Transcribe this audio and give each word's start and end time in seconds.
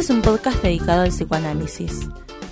Este 0.00 0.14
es 0.14 0.16
un 0.16 0.22
podcast 0.22 0.62
dedicado 0.62 1.02
al 1.02 1.10
psicoanálisis. 1.10 2.08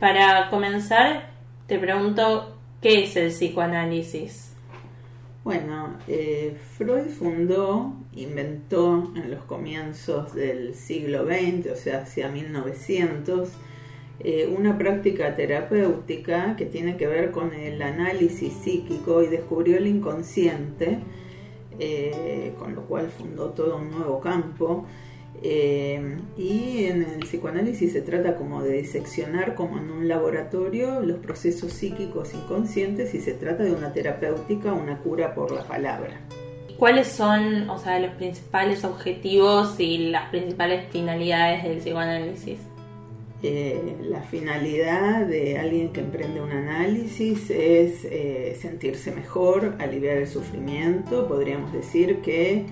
Para 0.00 0.50
comenzar, 0.50 1.30
te 1.68 1.78
pregunto, 1.78 2.58
¿qué 2.80 3.04
es 3.04 3.16
el 3.16 3.30
psicoanálisis? 3.30 4.53
Bueno, 5.44 5.98
eh, 6.08 6.56
Freud 6.78 7.10
fundó, 7.10 7.92
inventó 8.14 9.12
en 9.14 9.30
los 9.30 9.44
comienzos 9.44 10.32
del 10.34 10.74
siglo 10.74 11.26
XX, 11.26 11.70
o 11.70 11.76
sea, 11.76 11.98
hacia 12.00 12.30
1900, 12.30 13.50
eh, 14.20 14.50
una 14.56 14.78
práctica 14.78 15.34
terapéutica 15.34 16.56
que 16.56 16.64
tiene 16.64 16.96
que 16.96 17.06
ver 17.06 17.30
con 17.30 17.52
el 17.52 17.82
análisis 17.82 18.54
psíquico 18.54 19.22
y 19.22 19.26
descubrió 19.26 19.76
el 19.76 19.86
inconsciente, 19.86 21.00
eh, 21.78 22.54
con 22.58 22.74
lo 22.74 22.86
cual 22.86 23.10
fundó 23.10 23.50
todo 23.50 23.76
un 23.76 23.90
nuevo 23.90 24.20
campo 24.20 24.86
eh, 25.46 26.16
y 26.38 26.86
en 26.86 27.02
el 27.02 27.18
psicoanálisis 27.20 27.92
se 27.92 28.00
trata 28.00 28.34
como 28.34 28.62
de 28.62 28.78
diseccionar 28.78 29.54
como 29.54 29.76
en 29.76 29.90
un 29.90 30.08
laboratorio 30.08 31.02
los 31.02 31.18
procesos 31.18 31.70
psíquicos 31.70 32.32
inconscientes 32.32 33.12
y 33.12 33.20
se 33.20 33.34
trata 33.34 33.62
de 33.62 33.72
una 33.72 33.92
terapéutica, 33.92 34.72
una 34.72 35.00
cura 35.00 35.34
por 35.34 35.52
la 35.52 35.62
palabra. 35.64 36.18
¿Cuáles 36.78 37.08
son, 37.08 37.68
o 37.68 37.78
sea, 37.78 37.98
los 37.98 38.14
principales 38.14 38.84
objetivos 38.84 39.78
y 39.78 40.10
las 40.10 40.30
principales 40.30 40.90
finalidades 40.90 41.64
del 41.64 41.76
psicoanálisis? 41.76 42.58
Eh, 43.42 43.96
la 44.08 44.22
finalidad 44.22 45.26
de 45.26 45.58
alguien 45.58 45.92
que 45.92 46.00
emprende 46.00 46.40
un 46.40 46.52
análisis 46.52 47.50
es 47.50 48.06
eh, 48.06 48.56
sentirse 48.58 49.12
mejor, 49.12 49.74
aliviar 49.78 50.16
el 50.16 50.26
sufrimiento. 50.26 51.28
Podríamos 51.28 51.70
decir 51.74 52.22
que 52.22 52.64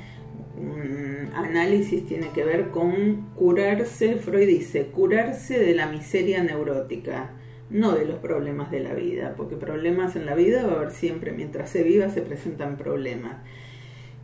un 0.62 1.30
análisis 1.34 2.06
tiene 2.06 2.28
que 2.34 2.44
ver 2.44 2.70
con 2.70 3.28
curarse, 3.34 4.16
Freud 4.16 4.46
dice, 4.46 4.86
curarse 4.86 5.58
de 5.58 5.74
la 5.74 5.86
miseria 5.86 6.42
neurótica, 6.42 7.30
no 7.70 7.92
de 7.92 8.04
los 8.04 8.18
problemas 8.18 8.70
de 8.70 8.80
la 8.80 8.94
vida, 8.94 9.34
porque 9.36 9.56
problemas 9.56 10.14
en 10.16 10.26
la 10.26 10.34
vida 10.34 10.64
va 10.66 10.72
a 10.72 10.76
haber 10.76 10.90
siempre, 10.90 11.32
mientras 11.32 11.70
se 11.70 11.82
viva 11.82 12.10
se 12.10 12.22
presentan 12.22 12.76
problemas. 12.76 13.36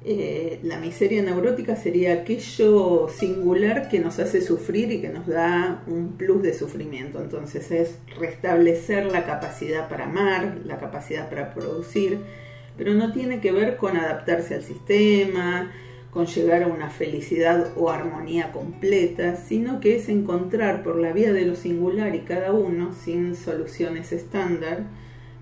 Eh, 0.04 0.60
la 0.62 0.78
miseria 0.78 1.22
neurótica 1.22 1.74
sería 1.74 2.12
aquello 2.12 3.08
singular 3.08 3.88
que 3.88 3.98
nos 3.98 4.20
hace 4.20 4.40
sufrir 4.40 4.92
y 4.92 5.00
que 5.00 5.08
nos 5.08 5.26
da 5.26 5.82
un 5.88 6.16
plus 6.16 6.42
de 6.42 6.54
sufrimiento. 6.54 7.20
Entonces 7.20 7.70
es 7.72 7.98
restablecer 8.18 9.06
la 9.06 9.24
capacidad 9.24 9.88
para 9.88 10.04
amar, 10.04 10.58
la 10.64 10.78
capacidad 10.78 11.28
para 11.28 11.52
producir, 11.52 12.18
pero 12.76 12.94
no 12.94 13.12
tiene 13.12 13.40
que 13.40 13.50
ver 13.50 13.76
con 13.76 13.96
adaptarse 13.96 14.54
al 14.54 14.62
sistema, 14.62 15.72
con 16.18 16.26
llegar 16.26 16.64
a 16.64 16.66
una 16.66 16.90
felicidad 16.90 17.68
o 17.76 17.90
armonía 17.90 18.50
completa, 18.50 19.36
sino 19.36 19.78
que 19.78 19.94
es 19.94 20.08
encontrar 20.08 20.82
por 20.82 20.96
la 20.98 21.12
vía 21.12 21.32
de 21.32 21.46
lo 21.46 21.54
singular 21.54 22.12
y 22.16 22.22
cada 22.22 22.50
uno, 22.50 22.92
sin 22.92 23.36
soluciones 23.36 24.10
estándar, 24.10 24.82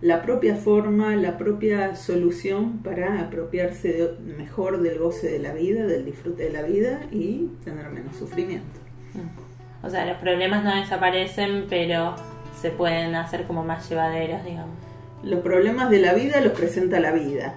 la 0.03 0.21
propia 0.21 0.55
forma, 0.55 1.17
la 1.17 1.39
propia 1.39 1.97
solución 1.97 2.83
para 2.83 3.23
apropiarse 3.23 4.17
mejor 4.37 4.83
del 4.83 4.99
goce 4.99 5.31
de 5.31 5.39
la 5.39 5.55
vida, 5.55 5.87
del 5.87 6.05
disfrute 6.05 6.43
de 6.43 6.53
la 6.53 6.61
vida 6.61 7.07
y 7.11 7.49
tener 7.65 7.89
menos 7.89 8.15
sufrimiento. 8.15 8.79
O 9.83 9.89
sea, 9.89 10.05
los 10.05 10.19
problemas 10.19 10.63
no 10.63 10.77
desaparecen, 10.77 11.69
pero 11.71 12.17
se 12.61 12.69
pueden 12.69 13.15
hacer 13.15 13.45
como 13.45 13.65
más 13.65 13.89
llevaderos, 13.89 14.45
digamos 14.45 14.86
los 15.23 15.41
problemas 15.41 15.91
de 15.91 15.99
la 15.99 16.13
vida 16.15 16.41
los 16.41 16.53
presenta 16.53 17.01
la 17.01 17.11
vida, 17.11 17.55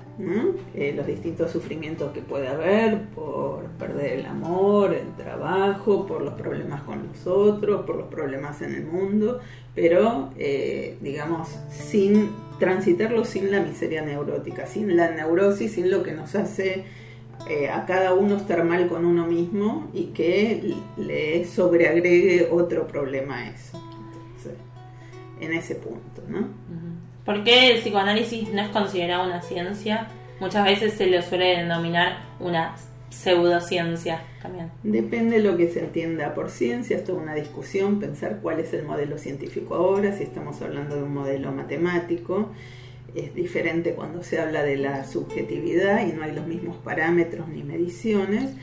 eh, 0.74 0.94
los 0.96 1.06
distintos 1.06 1.52
sufrimientos 1.52 2.12
que 2.14 2.22
puede 2.22 2.48
haber 2.48 3.02
por 3.10 3.66
perder 3.78 4.20
el 4.20 4.26
amor, 4.26 4.94
el 4.94 5.14
trabajo, 5.16 6.08
por 6.08 6.22
los 6.22 6.34
problemas 6.36 6.82
con 6.84 7.08
los 7.08 7.28
otros, 7.28 7.86
por 7.86 7.98
los 7.98 8.08
problemas 8.08 8.62
en 8.62 8.76
el 8.76 8.86
mundo, 8.86 9.40
pero 9.76 10.32
eh, 10.38 10.98
digamos 11.02 11.50
sin 11.70 12.32
transitarlo 12.60 13.26
sin 13.26 13.52
la 13.52 13.62
miseria 13.62 14.02
neurótica, 14.04 14.66
sin 14.66 14.96
la 14.96 15.12
neurosis, 15.12 15.74
sin 15.74 15.92
lo 15.92 16.02
que 16.02 16.14
nos 16.14 16.36
hace 16.36 16.86
eh, 17.50 17.70
a 17.70 17.86
cada 17.86 18.14
uno 18.14 18.38
estar 18.38 18.64
mal 18.64 18.88
con 18.88 19.06
uno 19.06 19.28
mismo 19.28 19.90
y 19.94 20.06
que 20.08 20.76
le 20.98 21.46
sobreagregue 21.46 22.50
otro 22.52 22.88
problema 22.88 23.40
a 23.40 23.50
eso. 23.50 23.82
en 25.42 25.54
ese 25.54 25.76
punto, 25.76 26.22
¿no? 26.28 26.48
¿Por 27.30 27.44
qué 27.44 27.74
el 27.74 27.82
psicoanálisis 27.82 28.52
no 28.52 28.60
es 28.60 28.70
considerado 28.70 29.28
una 29.28 29.40
ciencia? 29.44 30.08
Muchas 30.40 30.66
veces 30.66 30.94
se 30.94 31.06
le 31.06 31.22
suele 31.22 31.58
denominar 31.58 32.24
una 32.40 32.74
pseudociencia 33.12 34.24
también. 34.42 34.72
Depende 34.82 35.36
de 35.36 35.44
lo 35.44 35.56
que 35.56 35.68
se 35.68 35.82
entienda 35.82 36.34
por 36.34 36.50
ciencia, 36.50 36.98
esto 36.98 37.12
es 37.12 37.20
una 37.20 37.36
discusión, 37.36 38.00
pensar 38.00 38.40
cuál 38.42 38.60
es 38.60 38.74
el 38.74 38.84
modelo 38.84 39.20
científico 39.20 39.76
ahora, 39.76 40.12
si 40.12 40.24
estamos 40.24 40.60
hablando 40.64 40.96
de 40.96 41.04
un 41.04 41.14
modelo 41.14 41.52
matemático, 41.52 42.50
es 43.14 43.36
diferente 43.36 43.94
cuando 43.94 44.24
se 44.24 44.42
habla 44.42 44.64
de 44.64 44.78
la 44.78 45.06
subjetividad 45.06 46.08
y 46.08 46.14
no 46.14 46.24
hay 46.24 46.32
los 46.32 46.48
mismos 46.48 46.78
parámetros 46.78 47.48
ni 47.48 47.62
mediciones. 47.62 48.56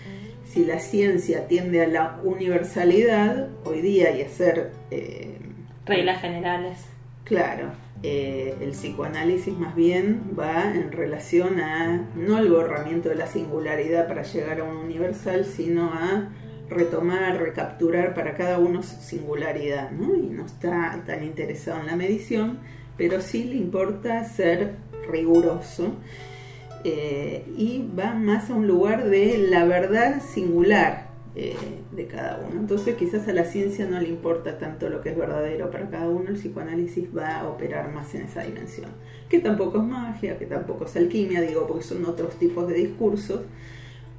Si 0.45 0.65
la 0.65 0.81
ciencia 0.81 1.47
tiende 1.47 1.85
a 1.85 1.87
la 1.87 2.19
universalidad 2.25 3.49
hoy 3.65 3.81
día 3.81 4.11
y 4.11 4.23
a 4.23 4.29
ser... 4.29 4.73
Eh, 4.91 5.39
Reglas 5.85 6.21
generales. 6.21 6.85
Claro, 7.23 7.71
eh, 8.03 8.57
el 8.61 8.71
psicoanálisis 8.71 9.57
más 9.57 9.75
bien 9.75 10.35
va 10.39 10.75
en 10.75 10.93
relación 10.93 11.61
a 11.61 12.09
no 12.15 12.39
el 12.39 12.51
borramiento 12.51 13.09
de 13.09 13.15
la 13.15 13.27
singularidad 13.27 14.07
para 14.07 14.23
llegar 14.23 14.61
a 14.61 14.65
un 14.65 14.77
universal, 14.77 15.45
sino 15.45 15.93
a 15.93 16.31
retomar, 16.69 17.39
recapturar 17.39 18.15
para 18.15 18.35
cada 18.35 18.59
uno 18.59 18.83
su 18.83 18.97
singularidad, 18.97 19.91
¿no? 19.93 20.15
Y 20.15 20.29
no 20.29 20.45
está 20.45 21.03
tan 21.07 21.25
interesado 21.25 21.81
en 21.81 21.87
la 21.87 21.97
medición, 21.97 22.59
pero 22.97 23.21
sí 23.21 23.45
le 23.45 23.57
importa 23.57 24.25
ser 24.25 24.75
riguroso 25.11 25.95
eh, 26.85 27.45
y 27.57 27.89
va 27.99 28.15
más 28.15 28.51
a 28.51 28.55
un 28.55 28.67
lugar 28.67 29.09
de 29.09 29.39
la 29.39 29.65
verdad 29.65 30.23
singular, 30.23 31.06
eh, 31.39 31.55
de 31.93 32.07
cada 32.07 32.39
uno. 32.39 32.59
Entonces 32.59 32.97
quizás 32.97 33.29
a 33.29 33.33
la 33.35 33.45
ciencia 33.45 33.85
no 33.85 34.01
le 34.01 34.09
importa 34.09 34.57
tanto 34.57 34.89
lo 34.89 35.03
que 35.03 35.11
es 35.11 35.19
verdadero 35.19 35.71
para 35.71 35.87
cada 35.91 36.09
uno, 36.09 36.31
el 36.31 36.37
psicoanálisis 36.37 37.15
va 37.15 37.41
a 37.41 37.49
operar 37.49 37.93
más 37.93 38.15
en 38.15 38.23
esa 38.23 38.43
dimensión. 38.43 38.91
Que 39.29 39.41
tampoco 39.41 39.77
es 39.77 39.85
magia, 39.85 40.39
que 40.39 40.47
tampoco 40.47 40.87
es 40.87 40.97
alquimia, 40.97 41.43
digo, 41.43 41.67
porque 41.67 41.85
son 41.85 42.07
otros 42.07 42.37
tipos 42.37 42.67
de 42.69 42.77
discursos. 42.77 43.43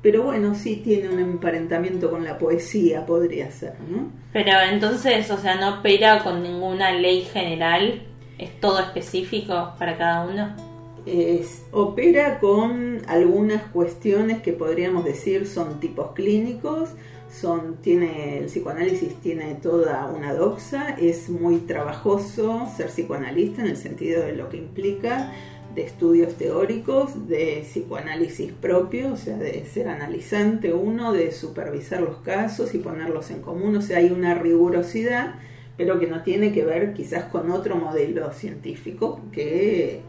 Pero 0.03 0.25
bueno, 0.25 0.53
sí 0.53 0.75
tiene 0.83 1.09
un 1.09 1.17
emparentamiento 1.17 2.11
con 2.11 2.23
la 2.23 2.37
poesía, 2.37 3.03
podría 3.07 3.49
ser, 3.49 3.73
¿no? 3.89 4.11
Pero 4.31 4.51
entonces, 4.71 5.31
o 5.31 5.37
sea, 5.39 5.55
no 5.55 5.79
opera 5.79 6.23
con 6.23 6.43
ninguna 6.43 6.91
ley 6.91 7.23
general, 7.23 8.03
es 8.37 8.59
todo 8.59 8.79
específico 8.79 9.73
para 9.79 9.97
cada 9.97 10.23
uno. 10.23 10.66
Es, 11.07 11.63
opera 11.71 12.39
con 12.39 13.01
algunas 13.07 13.63
cuestiones 13.71 14.41
que 14.41 14.51
podríamos 14.51 15.05
decir 15.05 15.47
son 15.47 15.79
tipos 15.79 16.11
clínicos, 16.11 16.89
son, 17.31 17.77
tiene, 17.77 18.39
el 18.39 18.45
psicoanálisis 18.45 19.15
tiene 19.21 19.55
toda 19.55 20.07
una 20.07 20.33
doxa, 20.33 20.97
es 20.99 21.29
muy 21.29 21.59
trabajoso 21.59 22.67
ser 22.75 22.87
psicoanalista 22.87 23.61
en 23.61 23.67
el 23.67 23.77
sentido 23.77 24.21
de 24.21 24.33
lo 24.33 24.49
que 24.49 24.57
implica 24.57 25.31
de 25.75 25.83
estudios 25.83 26.33
teóricos, 26.33 27.27
de 27.27 27.61
psicoanálisis 27.63 28.51
propio, 28.51 29.13
o 29.13 29.15
sea, 29.17 29.37
de 29.37 29.63
ser 29.65 29.87
analizante 29.87 30.73
uno, 30.73 31.13
de 31.13 31.31
supervisar 31.31 32.01
los 32.01 32.17
casos 32.17 32.73
y 32.73 32.79
ponerlos 32.79 33.29
en 33.31 33.41
común, 33.41 33.75
o 33.75 33.81
sea, 33.81 33.99
hay 33.99 34.09
una 34.09 34.33
rigurosidad, 34.33 35.35
pero 35.77 35.99
que 35.99 36.07
no 36.07 36.23
tiene 36.23 36.51
que 36.51 36.65
ver 36.65 36.93
quizás 36.93 37.25
con 37.25 37.51
otro 37.51 37.75
modelo 37.75 38.33
científico 38.33 39.21
que, 39.31 40.01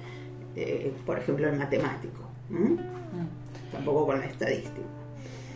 eh, 0.89 0.95
por 1.07 1.19
ejemplo, 1.19 1.49
el 1.49 1.57
matemático, 1.57 2.23
mm. 2.51 2.75
tampoco 3.73 4.07
con 4.07 4.21
la 4.21 4.27
estadística. 4.27 4.87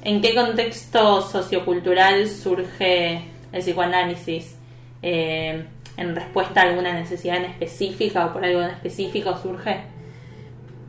¿En 0.04 0.20
qué 0.20 0.34
contexto 0.34 1.22
sociocultural 1.22 2.28
surge 2.28 3.24
el 3.52 3.60
psicoanálisis? 3.60 4.56
eh, 5.02 5.64
en 5.96 6.14
respuesta 6.14 6.62
a 6.62 6.70
alguna 6.70 6.94
necesidad 6.94 7.36
en 7.38 7.44
específica 7.44 8.26
o 8.26 8.32
por 8.32 8.44
algo 8.44 8.62
en 8.62 8.70
específico 8.70 9.36
surge? 9.36 9.82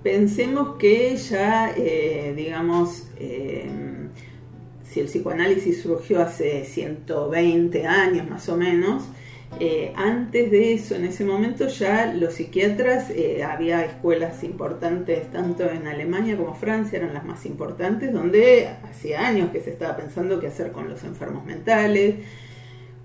Pensemos 0.04 0.78
que 0.78 1.16
ya, 1.16 1.74
eh, 1.76 2.34
digamos, 2.36 3.08
eh, 3.18 3.70
si 4.84 5.00
el 5.00 5.08
psicoanálisis 5.08 5.82
surgió 5.82 6.22
hace 6.22 6.66
120 6.66 7.88
años 7.88 8.30
más 8.30 8.48
o 8.50 8.56
menos, 8.56 9.04
eh, 9.60 9.94
antes 9.96 10.52
de 10.52 10.74
eso, 10.74 10.96
en 10.96 11.06
ese 11.06 11.26
momento 11.26 11.68
ya 11.68 12.14
los 12.14 12.34
psiquiatras, 12.36 13.12
había 13.46 13.86
escuelas 13.86 14.44
importantes 14.44 15.32
tanto 15.32 15.70
en 15.70 15.88
Alemania 15.88 16.38
como 16.38 16.56
Francia, 16.56 17.00
eran 17.00 17.14
las 17.14 17.26
más 17.26 17.46
importantes, 17.46 18.12
donde 18.12 18.70
hacía 18.90 19.26
años 19.26 19.52
que 19.52 19.62
se 19.62 19.72
estaba 19.72 19.96
pensando 19.96 20.40
qué 20.40 20.48
hacer 20.48 20.72
con 20.72 20.90
los 20.90 21.04
enfermos 21.04 21.46
mentales, 21.46 22.16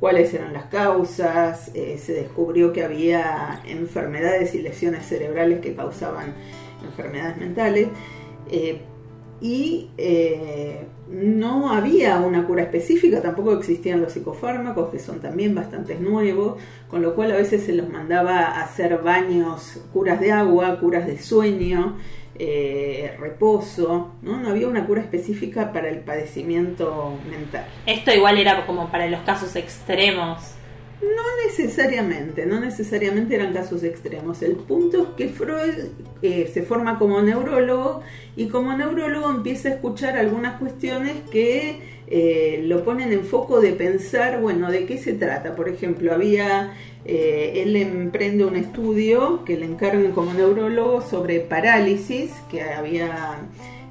cuáles 0.01 0.33
eran 0.35 0.53
las 0.53 0.67
causas, 0.67 1.71
se 1.73 2.13
descubrió 2.13 2.73
que 2.73 2.85
había 2.85 3.61
enfermedades 3.67 4.55
y 4.55 4.63
lesiones 4.63 5.07
cerebrales 5.07 5.61
que 5.61 5.75
causaban 5.75 6.35
enfermedades 6.85 7.37
mentales, 7.37 7.89
eh, 8.51 8.81
y 9.41 9.89
eh, 9.97 10.87
no 11.09 11.73
había 11.73 12.19
una 12.19 12.47
cura 12.47 12.63
específica, 12.63 13.23
tampoco 13.23 13.53
existían 13.53 14.01
los 14.01 14.13
psicofármacos, 14.13 14.91
que 14.91 14.99
son 14.99 15.21
también 15.21 15.55
bastante 15.55 15.95
nuevos, 15.95 16.61
con 16.89 17.03
lo 17.03 17.15
cual 17.15 17.33
a 17.33 17.37
veces 17.37 17.65
se 17.65 17.73
los 17.73 17.89
mandaba 17.89 18.41
a 18.41 18.63
hacer 18.63 18.99
baños, 18.99 19.81
curas 19.93 20.21
de 20.21 20.33
agua, 20.33 20.79
curas 20.81 21.07
de 21.07 21.19
sueño, 21.19 21.97
eh, 22.41 23.17
reposo, 23.19 24.13
¿no? 24.23 24.39
no 24.39 24.51
había 24.51 24.69
una 24.69 24.87
cura 24.87 25.01
específica 25.01 25.73
para 25.73 25.89
el 25.89 26.01
padecimiento 26.01 27.19
mental. 27.31 27.67
Esto 27.87 28.13
igual 28.13 28.39
era 28.39 28.67
como 28.67 28.91
para 28.91 29.09
los 29.09 29.21
casos 29.21 29.57
extremos 29.57 30.58
no 31.01 31.47
necesariamente, 31.47 32.47
no 32.47 32.61
necesariamente 32.61 33.37
eran 33.37 33.53
casos 33.53 33.85
extremos. 33.85 34.43
El 34.43 34.57
punto 34.57 35.03
es 35.03 35.09
que 35.17 35.29
Freud 35.29 35.91
eh, 36.23 36.51
se 36.53 36.63
forma 36.63 36.99
como 36.99 37.23
neurólogo 37.23 38.03
y 38.37 38.49
como 38.49 38.77
neurólogo 38.77 39.31
empieza 39.31 39.69
a 39.69 39.73
escuchar 39.73 40.17
algunas 40.17 40.59
cuestiones 40.59 41.15
que 41.31 41.81
eh, 42.09 42.63
lo 42.65 42.85
ponen 42.85 43.13
en 43.13 43.25
foco 43.25 43.61
de 43.61 43.73
pensar, 43.73 44.41
bueno, 44.41 44.71
¿de 44.71 44.87
qué 44.87 44.99
se 44.99 45.13
trata? 45.13 45.55
Por 45.55 45.69
ejemplo, 45.69 46.13
había, 46.13 46.75
eh, 47.05 47.63
él 47.65 47.77
emprende 47.77 48.45
un 48.45 48.57
estudio 48.57 49.45
que 49.45 49.57
le 49.57 49.67
encargan 49.67 50.13
como 50.13 50.33
neurólogo 50.33 51.03
sobre 51.03 51.41
parálisis, 51.41 52.33
que 52.51 52.63
había 52.63 53.41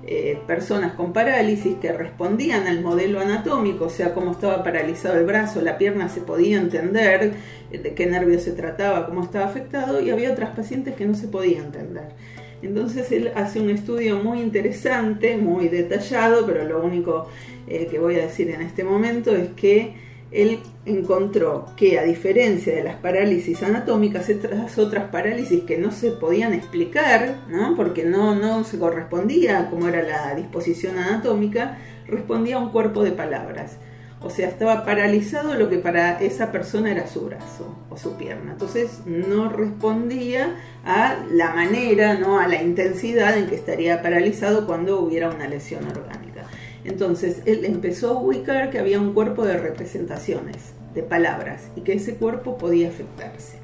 eh, 0.09 0.39
personas 0.47 0.93
con 0.93 1.11
parálisis 1.11 1.75
que 1.81 1.91
respondían 1.91 2.65
al 2.65 2.81
modelo 2.81 3.19
anatómico, 3.19 3.85
o 3.85 3.89
sea, 3.89 4.13
cómo 4.13 4.31
estaba 4.31 4.63
paralizado 4.63 5.19
el 5.19 5.25
brazo, 5.25 5.61
la 5.61 5.77
pierna 5.77 6.07
se 6.07 6.21
podía 6.21 6.57
entender, 6.57 7.33
eh, 7.71 7.77
de 7.77 7.93
qué 7.93 8.05
nervio 8.05 8.39
se 8.39 8.53
trataba, 8.53 9.05
cómo 9.05 9.21
estaba 9.21 9.45
afectado, 9.45 9.99
y 9.99 10.09
había 10.09 10.31
otras 10.31 10.55
pacientes 10.55 10.95
que 10.95 11.05
no 11.05 11.13
se 11.13 11.27
podía 11.27 11.59
entender. 11.59 12.05
Entonces 12.61 13.11
él 13.11 13.31
hace 13.35 13.59
un 13.59 13.69
estudio 13.69 14.17
muy 14.23 14.39
interesante, 14.39 15.35
muy 15.35 15.67
detallado, 15.67 16.45
pero 16.45 16.63
lo 16.63 16.81
único 16.81 17.27
eh, 17.67 17.87
que 17.91 17.99
voy 17.99 18.15
a 18.15 18.23
decir 18.23 18.49
en 18.49 18.61
este 18.61 18.85
momento 18.85 19.35
es 19.35 19.49
que 19.49 20.06
él 20.37 20.59
encontró 20.85 21.65
que 21.75 21.97
a 21.97 22.03
diferencia 22.03 22.75
de 22.75 22.83
las 22.83 22.95
parálisis 22.97 23.63
anatómicas, 23.63 24.29
estas 24.29 24.77
otras 24.77 25.09
parálisis 25.09 25.63
que 25.63 25.77
no 25.77 25.91
se 25.91 26.11
podían 26.11 26.53
explicar, 26.53 27.37
¿no? 27.49 27.75
porque 27.75 28.03
no, 28.05 28.35
no 28.35 28.63
se 28.63 28.77
correspondía 28.77 29.59
a 29.59 29.69
cómo 29.71 29.87
era 29.87 30.03
la 30.03 30.35
disposición 30.35 30.99
anatómica, 30.99 31.79
respondía 32.05 32.57
a 32.57 32.59
un 32.59 32.69
cuerpo 32.69 33.03
de 33.03 33.11
palabras. 33.13 33.77
O 34.21 34.29
sea, 34.29 34.47
estaba 34.47 34.85
paralizado 34.85 35.55
lo 35.55 35.69
que 35.69 35.77
para 35.77 36.19
esa 36.19 36.51
persona 36.51 36.91
era 36.91 37.07
su 37.07 37.21
brazo 37.21 37.75
o 37.89 37.97
su 37.97 38.15
pierna. 38.15 38.51
Entonces 38.51 39.01
no 39.05 39.49
respondía 39.49 40.55
a 40.85 41.17
la 41.31 41.53
manera, 41.53 42.15
¿no? 42.15 42.39
a 42.39 42.47
la 42.47 42.61
intensidad 42.61 43.37
en 43.37 43.47
que 43.47 43.55
estaría 43.55 44.01
paralizado 44.01 44.67
cuando 44.67 44.99
hubiera 44.99 45.29
una 45.29 45.47
lesión 45.47 45.85
orgánica. 45.85 46.26
Entonces 46.87 47.41
él 47.45 47.65
empezó 47.65 48.11
a 48.11 48.21
ubicar 48.21 48.69
que 48.69 48.79
había 48.79 48.99
un 48.99 49.13
cuerpo 49.13 49.45
de 49.45 49.57
representaciones, 49.57 50.73
de 50.95 51.03
palabras, 51.03 51.67
y 51.75 51.81
que 51.81 51.93
ese 51.93 52.15
cuerpo 52.15 52.57
podía 52.57 52.87
afectarse. 52.87 53.57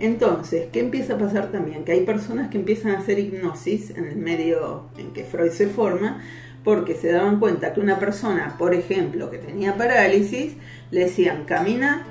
Entonces, 0.00 0.66
¿qué 0.72 0.80
empieza 0.80 1.14
a 1.14 1.18
pasar 1.18 1.52
también? 1.52 1.84
Que 1.84 1.92
hay 1.92 2.00
personas 2.04 2.50
que 2.50 2.58
empiezan 2.58 2.92
a 2.92 2.98
hacer 2.98 3.20
hipnosis 3.20 3.90
en 3.90 4.06
el 4.06 4.16
medio 4.16 4.86
en 4.98 5.12
que 5.12 5.22
Freud 5.22 5.52
se 5.52 5.68
forma, 5.68 6.20
porque 6.64 6.96
se 6.96 7.12
daban 7.12 7.38
cuenta 7.38 7.72
que 7.72 7.80
una 7.80 8.00
persona, 8.00 8.56
por 8.58 8.74
ejemplo, 8.74 9.30
que 9.30 9.38
tenía 9.38 9.76
parálisis, 9.76 10.54
le 10.90 11.04
decían 11.04 11.44
camina, 11.44 12.06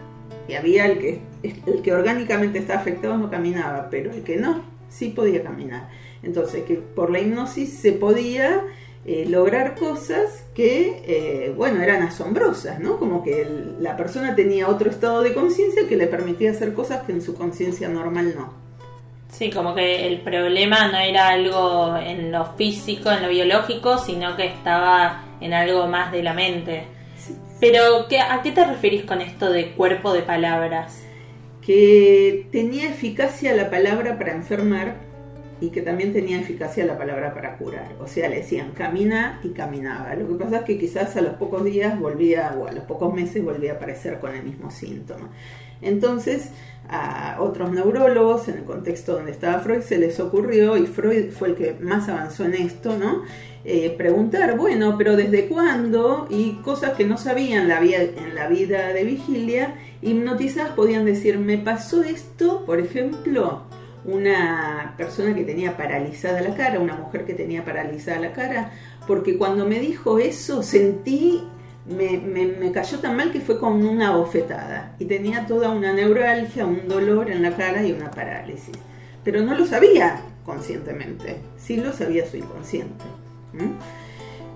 y 0.47 0.53
había 0.53 0.85
el 0.85 0.99
que, 0.99 1.19
el 1.43 1.81
que 1.81 1.93
orgánicamente 1.93 2.57
está 2.57 2.79
afectado 2.79 3.17
no 3.17 3.29
caminaba, 3.29 3.89
pero 3.89 4.11
el 4.11 4.23
que 4.23 4.37
no, 4.37 4.63
sí 4.87 5.09
podía 5.09 5.43
caminar. 5.43 5.89
Entonces, 6.23 6.63
que 6.63 6.75
por 6.75 7.11
la 7.11 7.19
hipnosis 7.19 7.73
se 7.73 7.91
podía 7.91 8.63
eh, 9.07 9.25
lograr 9.25 9.75
cosas 9.75 10.43
que, 10.53 11.01
eh, 11.07 11.53
bueno, 11.55 11.81
eran 11.81 12.03
asombrosas, 12.03 12.81
¿no? 12.81 12.97
Como 12.97 13.23
que 13.23 13.47
la 13.79 13.95
persona 13.95 14.35
tenía 14.35 14.67
otro 14.67 14.89
estado 14.89 15.23
de 15.23 15.33
conciencia 15.33 15.87
que 15.87 15.95
le 15.95 16.07
permitía 16.07 16.51
hacer 16.51 16.73
cosas 16.73 17.03
que 17.03 17.13
en 17.13 17.21
su 17.21 17.33
conciencia 17.33 17.87
normal 17.87 18.33
no. 18.35 18.51
Sí, 19.31 19.49
como 19.49 19.73
que 19.73 20.07
el 20.07 20.19
problema 20.19 20.89
no 20.91 20.97
era 20.97 21.29
algo 21.29 21.95
en 21.95 22.33
lo 22.33 22.53
físico, 22.57 23.09
en 23.09 23.23
lo 23.23 23.29
biológico, 23.29 23.97
sino 23.97 24.35
que 24.35 24.47
estaba 24.47 25.23
en 25.39 25.53
algo 25.53 25.87
más 25.87 26.11
de 26.11 26.23
la 26.23 26.33
mente. 26.33 26.83
Pero, 27.61 28.07
¿qué, 28.09 28.19
¿a 28.19 28.41
qué 28.43 28.51
te 28.51 28.65
referís 28.65 29.05
con 29.05 29.21
esto 29.21 29.49
de 29.49 29.71
cuerpo 29.71 30.11
de 30.11 30.23
palabras? 30.23 31.01
Que 31.65 32.47
tenía 32.51 32.89
eficacia 32.89 33.55
la 33.55 33.69
palabra 33.69 34.17
para 34.17 34.33
enfermar, 34.33 34.95
y 35.59 35.69
que 35.69 35.81
también 35.81 36.13
tenía 36.13 36.39
eficacia 36.39 36.85
la 36.85 36.97
palabra 36.97 37.33
para 37.33 37.57
curar. 37.57 37.95
O 37.99 38.07
sea, 38.07 38.29
le 38.29 38.37
decían 38.37 38.71
camina 38.71 39.39
y 39.43 39.49
caminaba. 39.49 40.13
Lo 40.15 40.27
que 40.27 40.43
pasa 40.43 40.57
es 40.57 40.63
que 40.63 40.77
quizás 40.77 41.15
a 41.15 41.21
los 41.21 41.33
pocos 41.33 41.63
días 41.63 41.99
volvía, 41.99 42.55
o 42.57 42.67
a 42.67 42.71
los 42.71 42.83
pocos 42.83 43.13
meses 43.13 43.43
volvía 43.43 43.73
a 43.73 43.75
aparecer 43.75 44.19
con 44.19 44.33
el 44.35 44.43
mismo 44.43 44.71
síntoma. 44.71 45.29
Entonces, 45.81 46.49
a 46.89 47.37
otros 47.39 47.71
neurólogos, 47.71 48.47
en 48.47 48.57
el 48.57 48.63
contexto 48.63 49.13
donde 49.13 49.31
estaba 49.31 49.59
Freud, 49.59 49.81
se 49.81 49.97
les 49.97 50.19
ocurrió, 50.19 50.77
y 50.77 50.85
Freud 50.85 51.31
fue 51.31 51.49
el 51.49 51.55
que 51.55 51.75
más 51.79 52.09
avanzó 52.09 52.45
en 52.45 52.55
esto, 52.55 52.97
¿no? 52.97 53.23
Eh, 53.65 53.93
preguntar, 53.97 54.57
bueno, 54.57 54.95
pero 54.97 55.15
¿desde 55.15 55.47
cuándo? 55.47 56.27
Y 56.29 56.53
cosas 56.63 56.93
que 56.93 57.03
no 57.03 57.17
sabían 57.17 57.67
la 57.67 57.79
vida, 57.79 57.97
en 57.97 58.33
la 58.33 58.47
vida 58.47 58.93
de 58.93 59.03
vigilia, 59.03 59.75
hipnotizadas 60.01 60.71
podían 60.71 61.05
decir, 61.05 61.37
me 61.37 61.57
pasó 61.57 62.03
esto, 62.03 62.65
por 62.65 62.79
ejemplo, 62.79 63.63
una 64.05 64.93
persona 64.97 65.33
que 65.35 65.43
tenía 65.43 65.75
paralizada 65.75 66.41
la 66.41 66.55
cara, 66.55 66.79
una 66.79 66.95
mujer 66.95 67.25
que 67.25 67.33
tenía 67.33 67.65
paralizada 67.65 68.19
la 68.19 68.33
cara, 68.33 68.71
porque 69.07 69.37
cuando 69.37 69.65
me 69.65 69.79
dijo 69.79 70.19
eso 70.19 70.63
sentí, 70.63 71.43
me, 71.87 72.17
me, 72.17 72.71
cayó 72.71 72.99
tan 72.99 73.15
mal 73.15 73.31
que 73.31 73.39
fue 73.39 73.59
como 73.59 73.89
una 73.89 74.15
bofetada 74.15 74.95
y 74.99 75.05
tenía 75.05 75.45
toda 75.45 75.69
una 75.69 75.93
neuralgia, 75.93 76.65
un 76.65 76.87
dolor 76.87 77.31
en 77.31 77.41
la 77.41 77.55
cara 77.55 77.83
y 77.83 77.93
una 77.93 78.11
parálisis. 78.11 78.75
Pero 79.23 79.41
no 79.41 79.55
lo 79.55 79.65
sabía 79.65 80.21
conscientemente, 80.45 81.37
sí 81.57 81.77
lo 81.77 81.93
sabía 81.93 82.25
su 82.25 82.37
inconsciente. 82.37 83.05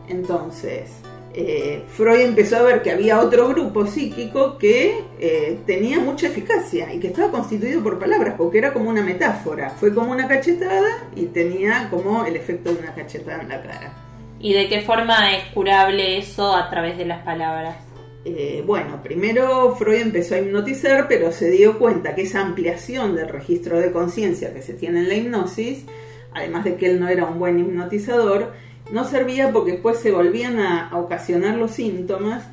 Entonces, 0.07 0.91
eh, 1.33 1.83
Freud 1.87 2.21
empezó 2.21 2.57
a 2.57 2.63
ver 2.63 2.81
que 2.81 2.91
había 2.91 3.19
otro 3.19 3.47
grupo 3.47 3.87
psíquico 3.87 4.57
que 4.57 4.99
eh, 5.19 5.59
tenía 5.65 5.99
mucha 5.99 6.27
eficacia 6.27 6.93
y 6.93 6.99
que 6.99 7.07
estaba 7.07 7.31
constituido 7.31 7.81
por 7.81 7.99
palabras, 7.99 8.35
porque 8.37 8.57
era 8.57 8.73
como 8.73 8.89
una 8.89 9.01
metáfora. 9.01 9.69
Fue 9.69 9.93
como 9.93 10.11
una 10.11 10.27
cachetada 10.27 11.07
y 11.15 11.27
tenía 11.27 11.87
como 11.89 12.25
el 12.25 12.35
efecto 12.35 12.73
de 12.73 12.79
una 12.79 12.93
cachetada 12.93 13.41
en 13.41 13.49
la 13.49 13.61
cara. 13.61 13.93
¿Y 14.39 14.53
de 14.53 14.67
qué 14.67 14.81
forma 14.81 15.35
es 15.35 15.45
curable 15.53 16.17
eso 16.17 16.53
a 16.55 16.69
través 16.69 16.97
de 16.97 17.05
las 17.05 17.23
palabras? 17.23 17.77
Eh, 18.25 18.63
bueno, 18.65 19.01
primero 19.01 19.75
Freud 19.75 20.01
empezó 20.01 20.35
a 20.35 20.39
hipnotizar, 20.39 21.07
pero 21.07 21.31
se 21.31 21.49
dio 21.49 21.79
cuenta 21.79 22.13
que 22.13 22.23
esa 22.23 22.41
ampliación 22.41 23.15
del 23.15 23.29
registro 23.29 23.79
de 23.79 23.91
conciencia 23.91 24.53
que 24.53 24.61
se 24.61 24.73
tiene 24.73 24.99
en 24.99 25.07
la 25.07 25.15
hipnosis, 25.15 25.85
además 26.33 26.65
de 26.65 26.75
que 26.75 26.87
él 26.87 26.99
no 26.99 27.07
era 27.07 27.25
un 27.25 27.39
buen 27.39 27.57
hipnotizador, 27.57 28.53
no 28.91 29.05
servía 29.05 29.51
porque 29.51 29.73
después 29.73 29.99
se 29.99 30.11
volvían 30.11 30.59
a, 30.59 30.91
ocasionar 30.97 31.55
los 31.55 31.71
síntomas 31.71 32.45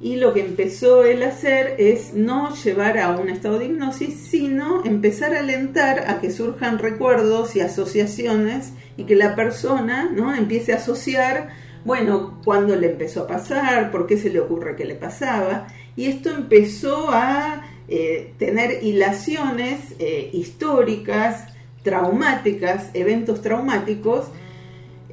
y 0.00 0.16
lo 0.16 0.34
que 0.34 0.40
empezó 0.40 1.04
él 1.04 1.22
a 1.22 1.28
hacer 1.28 1.76
es 1.78 2.12
no 2.12 2.54
llevar 2.54 2.98
a 2.98 3.16
un 3.16 3.30
estado 3.30 3.58
de 3.58 3.66
hipnosis, 3.66 4.14
sino 4.14 4.84
empezar 4.84 5.34
a 5.34 5.40
alentar 5.40 6.10
a 6.10 6.20
que 6.20 6.30
surjan 6.30 6.78
recuerdos 6.78 7.56
y 7.56 7.60
asociaciones 7.60 8.72
y 8.96 9.04
que 9.04 9.16
la 9.16 9.34
persona 9.34 10.10
¿no? 10.12 10.34
empiece 10.34 10.74
a 10.74 10.76
asociar, 10.76 11.48
bueno, 11.84 12.40
cuándo 12.44 12.76
le 12.76 12.90
empezó 12.90 13.22
a 13.22 13.26
pasar, 13.26 13.90
por 13.90 14.06
qué 14.06 14.18
se 14.18 14.28
le 14.28 14.40
ocurre 14.40 14.76
que 14.76 14.84
le 14.84 14.96
pasaba, 14.96 15.66
y 15.96 16.06
esto 16.06 16.28
empezó 16.30 17.10
a 17.10 17.62
eh, 17.88 18.34
tener 18.38 18.82
hilaciones 18.82 19.94
eh, 19.98 20.28
históricas, 20.32 21.44
traumáticas, 21.82 22.90
eventos 22.94 23.40
traumáticos, 23.40 24.26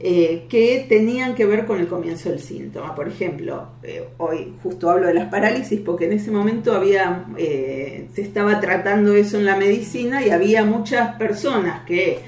eh, 0.05 0.48
que 0.50 0.86
tenían 0.89 1.33
que 1.33 1.45
ver 1.45 1.65
con 1.65 1.79
el 1.79 1.88
comienzo 1.88 2.29
del 2.29 2.41
síntoma. 2.41 2.93
Por 2.93 3.07
ejemplo, 3.07 3.69
eh, 3.83 4.03
hoy 4.17 4.53
justo 4.62 4.89
hablo 4.89 5.07
de 5.07 5.13
las 5.13 5.29
parálisis 5.29 5.79
porque 5.79 6.07
en 6.07 6.12
ese 6.12 6.29
momento 6.29 6.74
había, 6.74 7.27
eh, 7.38 8.10
se 8.13 8.22
estaba 8.22 8.60
tratando 8.60 9.15
eso 9.15 9.38
en 9.38 9.45
la 9.45 9.55
medicina 9.55 10.22
y 10.22 10.29
había 10.29 10.65
muchas 10.65 11.15
personas 11.15 11.86
que 11.86 12.19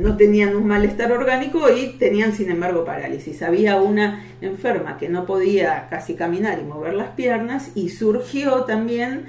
no 0.00 0.16
tenían 0.16 0.54
un 0.54 0.66
malestar 0.66 1.10
orgánico 1.10 1.68
y 1.70 1.96
tenían 1.98 2.32
sin 2.32 2.50
embargo 2.50 2.84
parálisis. 2.84 3.40
Había 3.42 3.76
una 3.76 4.24
enferma 4.40 4.98
que 4.98 5.08
no 5.08 5.26
podía 5.26 5.86
casi 5.90 6.14
caminar 6.14 6.58
y 6.60 6.64
mover 6.64 6.94
las 6.94 7.10
piernas 7.10 7.70
y 7.76 7.88
surgió 7.88 8.62
también 8.64 9.26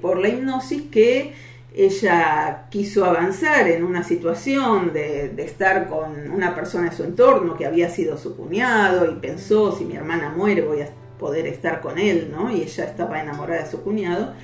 por 0.00 0.18
la 0.18 0.28
hipnosis 0.28 0.82
que 0.90 1.32
ella 1.74 2.66
quiso 2.70 3.04
avanzar 3.04 3.68
en 3.68 3.84
una 3.84 4.02
situación 4.02 4.92
de, 4.92 5.32
estar 5.38 5.88
con 5.88 6.30
una 6.30 6.54
persona 6.54 6.90
de 6.90 6.96
su 6.96 7.04
entorno 7.04 7.56
que 7.56 7.66
había 7.66 7.88
sido 7.88 8.18
su 8.18 8.36
cuñado 8.36 9.10
y 9.10 9.14
pensó, 9.16 9.72
si 9.72 9.84
mi 9.84 9.96
hermana 9.96 10.32
muere 10.36 10.62
voy 10.62 10.82
a 10.82 10.88
poder 11.18 11.46
estar 11.46 11.80
con 11.80 11.98
él, 11.98 12.30
¿no? 12.30 12.50
Y 12.50 12.62
ella 12.62 12.84
estaba 12.84 13.20
enamorada 13.20 13.62
de 13.62 13.70
su 13.70 13.82
cuñado. 13.82 14.34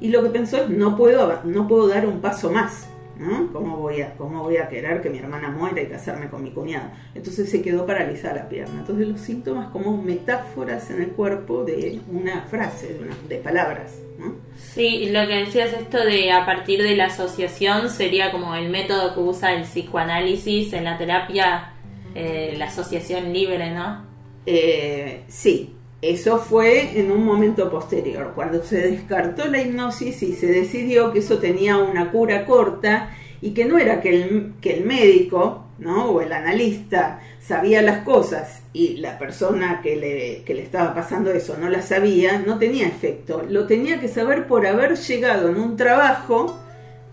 Y 0.00 0.08
lo 0.08 0.22
que 0.22 0.30
pensó 0.30 0.58
es, 0.58 0.68
no 0.68 0.96
puedo, 0.96 1.40
no 1.44 1.68
puedo 1.68 1.88
dar 1.88 2.06
un 2.06 2.20
paso 2.20 2.50
más. 2.50 2.88
¿No? 3.18 3.52
¿Cómo 3.52 3.76
voy, 3.76 4.00
a, 4.00 4.14
¿Cómo 4.14 4.42
voy 4.42 4.56
a 4.56 4.68
querer 4.68 5.00
que 5.00 5.10
mi 5.10 5.18
hermana 5.18 5.50
muera 5.50 5.80
y 5.80 5.86
casarme 5.86 6.28
con 6.28 6.42
mi 6.42 6.50
cuñado? 6.50 6.90
Entonces 7.14 7.50
se 7.50 7.62
quedó 7.62 7.86
paralizada 7.86 8.34
la 8.34 8.48
pierna. 8.48 8.80
Entonces 8.80 9.08
los 9.08 9.20
síntomas 9.20 9.70
como 9.70 10.00
metáforas 10.00 10.90
en 10.90 11.02
el 11.02 11.08
cuerpo 11.10 11.64
de 11.64 12.00
una 12.10 12.42
frase, 12.42 12.94
de, 12.94 13.34
de 13.34 13.42
palabras. 13.42 13.98
¿no? 14.18 14.36
Sí, 14.56 15.10
lo 15.10 15.26
que 15.26 15.44
decías 15.44 15.72
esto 15.72 16.04
de 16.04 16.32
a 16.32 16.46
partir 16.46 16.82
de 16.82 16.96
la 16.96 17.06
asociación 17.06 17.90
sería 17.90 18.30
como 18.30 18.54
el 18.54 18.70
método 18.70 19.14
que 19.14 19.20
usa 19.20 19.54
el 19.54 19.62
psicoanálisis 19.62 20.72
en 20.72 20.84
la 20.84 20.98
terapia, 20.98 21.72
eh, 22.14 22.54
la 22.56 22.66
asociación 22.66 23.32
libre, 23.32 23.70
¿no? 23.70 24.04
Eh, 24.46 25.24
sí, 25.26 25.73
eso 26.10 26.38
fue 26.38 26.98
en 26.98 27.10
un 27.10 27.24
momento 27.24 27.70
posterior, 27.70 28.32
cuando 28.34 28.62
se 28.62 28.88
descartó 28.88 29.46
la 29.46 29.60
hipnosis 29.60 30.22
y 30.22 30.32
se 30.32 30.46
decidió 30.46 31.12
que 31.12 31.20
eso 31.20 31.38
tenía 31.38 31.78
una 31.78 32.10
cura 32.10 32.46
corta 32.46 33.10
y 33.40 33.52
que 33.52 33.64
no 33.64 33.78
era 33.78 34.00
que 34.00 34.22
el, 34.22 34.52
que 34.60 34.74
el 34.74 34.84
médico 34.84 35.66
¿no? 35.78 36.06
o 36.06 36.20
el 36.20 36.32
analista 36.32 37.20
sabía 37.40 37.82
las 37.82 38.04
cosas 38.04 38.62
y 38.72 38.96
la 38.96 39.18
persona 39.18 39.80
que 39.82 39.96
le, 39.96 40.42
que 40.44 40.54
le 40.54 40.62
estaba 40.62 40.94
pasando 40.94 41.30
eso 41.30 41.56
no 41.60 41.68
la 41.68 41.82
sabía, 41.82 42.38
no 42.38 42.58
tenía 42.58 42.86
efecto. 42.86 43.44
Lo 43.48 43.66
tenía 43.66 44.00
que 44.00 44.08
saber 44.08 44.46
por 44.46 44.66
haber 44.66 44.96
llegado 44.96 45.48
en 45.48 45.56
un 45.56 45.76
trabajo 45.76 46.58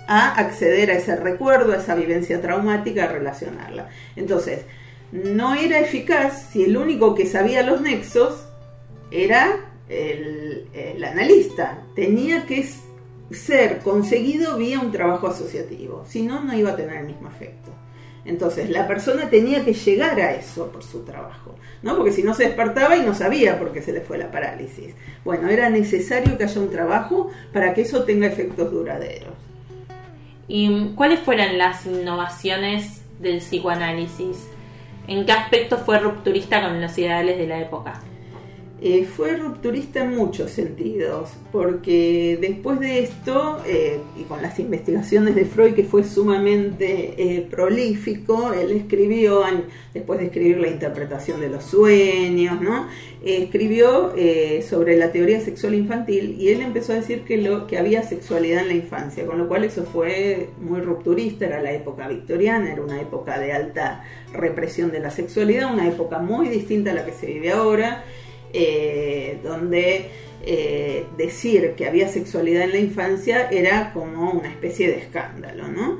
a 0.08 0.36
acceder 0.36 0.90
a 0.92 0.96
ese 0.96 1.16
recuerdo, 1.16 1.74
a 1.74 1.78
esa 1.78 1.96
vivencia 1.96 2.42
traumática, 2.42 3.06
a 3.06 3.08
relacionarla. 3.08 3.90
Entonces, 4.16 4.62
no 5.12 5.56
era 5.56 5.80
eficaz 5.80 6.50
si 6.52 6.64
el 6.64 6.78
único 6.78 7.14
que 7.16 7.26
sabía 7.26 7.64
los 7.64 7.82
nexos 7.82 8.48
era 9.12 9.72
el, 9.90 11.04
analista. 11.04 11.84
Tenía 11.96 12.46
que 12.46 12.68
ser 13.32 13.80
conseguido 13.80 14.58
vía 14.58 14.80
un 14.80 14.92
trabajo 14.92 15.28
asociativo, 15.28 16.04
si 16.08 16.24
no, 16.24 16.44
no 16.44 16.58
iba 16.58 16.72
a 16.72 16.76
tener 16.76 16.98
el 16.98 17.08
mismo 17.08 17.28
efecto. 17.28 17.72
Entonces, 18.24 18.70
la 18.70 18.88
persona 18.88 19.30
tenía 19.30 19.66
que 19.66 19.74
llegar 19.74 20.20
a 20.20 20.34
eso 20.34 20.72
por 20.72 20.84
su 20.84 21.04
trabajo, 21.04 21.56
¿no? 21.82 21.98
Porque 21.98 22.12
si 22.12 22.22
no 22.22 22.36
se 22.36 22.44
despertaba 22.44 22.96
y 22.96 23.02
no 23.02 23.16
sabía 23.16 23.58
por 23.58 23.72
qué 23.72 23.82
se 23.82 23.94
le 23.94 24.02
fue 24.02 24.20
la 24.20 24.32
parálisis. 24.32 24.94
Bueno, 25.26 25.50
era 25.50 25.70
necesario 25.72 26.38
que 26.38 26.44
haya 26.44 26.62
un 26.62 26.70
trabajo 26.70 27.32
para 27.52 27.74
que 27.74 27.82
eso 27.82 28.04
tenga 28.04 28.28
efectos 28.28 28.72
duraderos. 28.72 29.34
¿Y 30.48 30.90
cuáles 30.96 31.20
fueron 31.20 31.58
las 31.58 31.86
innovaciones 31.88 33.02
del 33.20 33.38
psicoanálisis? 33.38 34.46
¿En 35.08 35.26
qué 35.26 35.32
aspecto 35.32 35.78
fue 35.78 35.98
rupturista 35.98 36.62
con 36.62 36.80
los 36.80 36.96
ideales 36.98 37.40
de 37.40 37.48
la 37.48 37.60
época? 37.60 38.02
Eh, 38.84 39.06
fue 39.06 39.38
rupturista 39.38 40.04
en 40.04 40.16
muchos 40.16 40.50
sentidos, 40.50 41.30
porque 41.52 42.40
después 42.42 42.80
de 42.80 43.04
esto, 43.04 43.62
eh, 43.68 44.00
y 44.20 44.24
con 44.24 44.42
las 44.42 44.58
investigaciones 44.58 45.36
de 45.36 45.46
Freud, 45.46 45.76
que 45.76 45.84
fue 45.84 46.04
sumamente 46.04 47.14
eh, 47.16 47.48
prolífico, 47.48 48.52
él 48.54 48.72
escribió, 48.72 49.44
después 49.94 50.18
de 50.20 50.26
escribir 50.26 50.60
la 50.60 50.70
interpretación 50.70 51.42
de 51.42 51.50
los 51.50 51.64
sueños, 51.66 52.60
¿no? 52.60 52.88
escribió 53.24 54.16
sobre 54.68 54.98
la 54.98 55.12
teoría 55.12 55.40
sexual 55.42 55.76
infantil 55.76 56.38
y 56.40 56.50
él 56.50 56.62
empezó 56.62 56.94
a 56.94 56.96
decir 56.96 57.22
que, 57.22 57.38
lo, 57.38 57.68
que 57.68 57.78
había 57.78 58.02
sexualidad 58.02 58.64
en 58.64 58.70
la 58.70 58.74
infancia, 58.74 59.28
con 59.28 59.38
lo 59.38 59.48
cual 59.48 59.64
eso 59.64 59.84
fue 59.84 60.50
muy 60.60 60.82
rupturista, 60.82 61.46
era 61.46 61.62
la 61.62 61.72
época 61.72 62.08
victoriana, 62.08 62.74
era 62.74 62.82
una 62.82 63.00
época 63.00 63.38
de 63.38 63.54
alta 63.54 64.04
represión 64.34 64.90
de 64.92 65.02
la 65.02 65.12
sexualidad, 65.12 65.72
una 65.72 65.88
época 65.88 66.18
muy 66.18 66.50
distinta 66.50 66.90
a 66.90 66.94
la 66.96 67.06
que 67.06 67.12
se 67.12 67.28
vive 67.28 67.52
ahora 67.52 68.04
eh, 68.54 69.40
donde 69.44 70.06
eh, 70.44 71.06
decir 71.18 71.74
que 71.78 71.88
había 71.88 72.08
sexualidad 72.08 72.64
en 72.64 72.72
la 72.72 72.80
infancia 72.80 73.50
era 73.52 73.94
como 73.94 74.32
una 74.32 74.50
especie 74.50 74.88
de 74.88 74.98
escándalo, 74.98 75.68
¿no? 75.68 76.00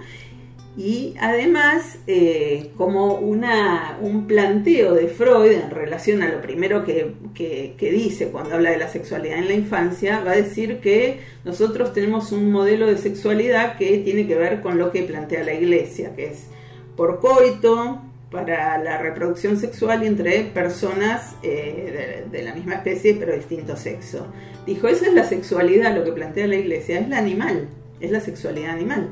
Y 0.78 1.16
además, 1.20 2.00
eh, 2.08 2.72
como 2.78 3.16
una, 3.16 3.98
un 4.02 4.26
planteo 4.26 4.94
de 4.94 5.10
Freud 5.10 5.52
en 5.52 5.70
relación 5.70 6.24
a 6.24 6.30
lo 6.30 6.42
primero 6.42 6.86
que, 6.86 7.14
que, 7.36 7.92
dice 7.92 8.30
cuando 8.30 8.56
habla 8.56 8.72
de 8.72 8.78
la 8.78 8.88
sexualidad 8.88 9.40
en 9.40 9.48
la 9.50 9.54
infancia, 9.54 10.24
va 10.26 10.32
a 10.32 10.38
decir 10.38 10.80
que 10.80 11.20
nosotros 11.44 11.92
tenemos 11.94 12.32
un 12.32 12.52
modelo 12.52 12.88
de 12.88 12.98
sexualidad 12.98 13.78
que 13.78 13.98
tiene 13.98 14.26
que 14.28 14.36
ver 14.36 14.62
con 14.62 14.78
lo 14.78 14.92
que 14.92 15.04
plantea 15.04 15.44
la 15.44 15.54
iglesia, 15.54 16.16
que 16.16 16.28
es 16.28 16.48
por 16.96 17.20
coito, 17.20 18.02
para 18.32 18.78
la 18.78 18.98
reproducción 18.98 19.58
sexual 19.58 20.04
entre 20.04 20.44
personas 20.46 21.36
eh, 21.44 22.26
de, 22.32 22.44
la 22.44 22.56
misma 22.56 22.76
especie 22.76 23.16
pero 23.16 23.36
distinto 23.36 23.76
sexo. 23.76 24.28
Dijo, 24.66 24.88
esa 24.88 25.08
es 25.08 25.14
la 25.14 25.26
sexualidad, 25.26 25.96
lo 25.96 26.06
que 26.06 26.14
plantea 26.14 26.48
la 26.48 26.56
iglesia, 26.56 27.00
es 27.00 27.10
la 27.10 27.18
animal, 27.18 27.68
es 28.00 28.10
la 28.10 28.22
sexualidad 28.22 28.72
animal. 28.72 29.10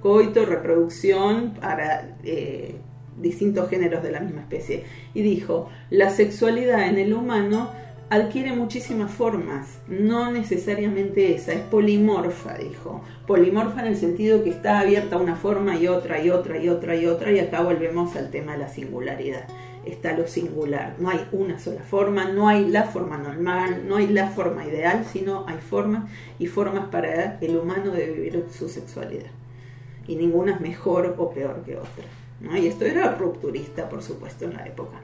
Coito, 0.00 0.46
reproducción 0.46 1.54
para 1.60 2.16
eh, 2.24 2.76
distintos 3.20 3.68
géneros 3.68 4.02
de 4.02 4.10
la 4.10 4.20
misma 4.20 4.40
especie. 4.40 4.84
Y 5.12 5.20
dijo, 5.20 5.68
la 5.90 6.08
sexualidad 6.08 6.88
en 6.88 6.98
el 6.98 7.12
humano 7.12 7.70
adquiere 8.12 8.52
muchísimas 8.52 9.10
formas, 9.10 9.78
no 9.88 10.30
necesariamente 10.30 11.34
esa, 11.34 11.54
es 11.54 11.62
polimorfa, 11.62 12.58
dijo. 12.58 13.02
Polimorfa 13.26 13.80
en 13.80 13.86
el 13.86 13.96
sentido 13.96 14.44
que 14.44 14.50
está 14.50 14.80
abierta 14.80 15.16
una 15.16 15.34
forma 15.34 15.76
y 15.76 15.88
otra 15.88 16.22
y 16.22 16.28
otra 16.28 16.58
y 16.58 16.68
otra 16.68 16.94
y 16.94 17.06
otra, 17.06 17.32
y 17.32 17.38
acá 17.38 17.62
volvemos 17.62 18.14
al 18.14 18.30
tema 18.30 18.52
de 18.52 18.58
la 18.58 18.68
singularidad. 18.68 19.48
Está 19.86 20.12
lo 20.12 20.28
singular, 20.28 20.96
no 20.98 21.08
hay 21.08 21.26
una 21.32 21.58
sola 21.58 21.80
forma, 21.80 22.26
no 22.26 22.48
hay 22.48 22.68
la 22.68 22.84
forma 22.84 23.16
normal, 23.16 23.84
no 23.88 23.96
hay 23.96 24.08
la 24.08 24.28
forma 24.28 24.66
ideal, 24.66 25.06
sino 25.10 25.46
hay 25.48 25.56
formas 25.56 26.04
y 26.38 26.48
formas 26.48 26.90
para 26.90 27.38
el 27.40 27.56
humano 27.56 27.92
de 27.92 28.10
vivir 28.10 28.44
su 28.52 28.68
sexualidad. 28.68 29.30
Y 30.06 30.16
ninguna 30.16 30.56
es 30.56 30.60
mejor 30.60 31.14
o 31.16 31.30
peor 31.30 31.62
que 31.64 31.78
otra. 31.78 32.58
Y 32.60 32.66
esto 32.66 32.84
era 32.84 33.14
rupturista, 33.14 33.88
por 33.88 34.02
supuesto, 34.02 34.44
en 34.44 34.52
la 34.52 34.66
época. 34.66 35.00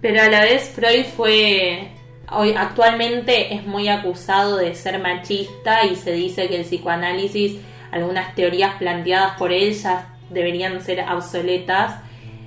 Pero 0.00 0.22
a 0.22 0.28
la 0.28 0.42
vez 0.42 0.70
Freud 0.70 1.04
fue 1.14 1.90
hoy 2.32 2.54
actualmente 2.56 3.54
es 3.54 3.66
muy 3.66 3.88
acusado 3.88 4.56
de 4.56 4.74
ser 4.74 5.00
machista 5.00 5.84
y 5.86 5.96
se 5.96 6.12
dice 6.12 6.48
que 6.48 6.56
el 6.56 6.64
psicoanálisis, 6.64 7.58
algunas 7.90 8.34
teorías 8.34 8.76
planteadas 8.76 9.38
por 9.38 9.52
él 9.52 9.72
ya 9.74 10.16
deberían 10.30 10.80
ser 10.80 11.04
obsoletas. 11.08 12.00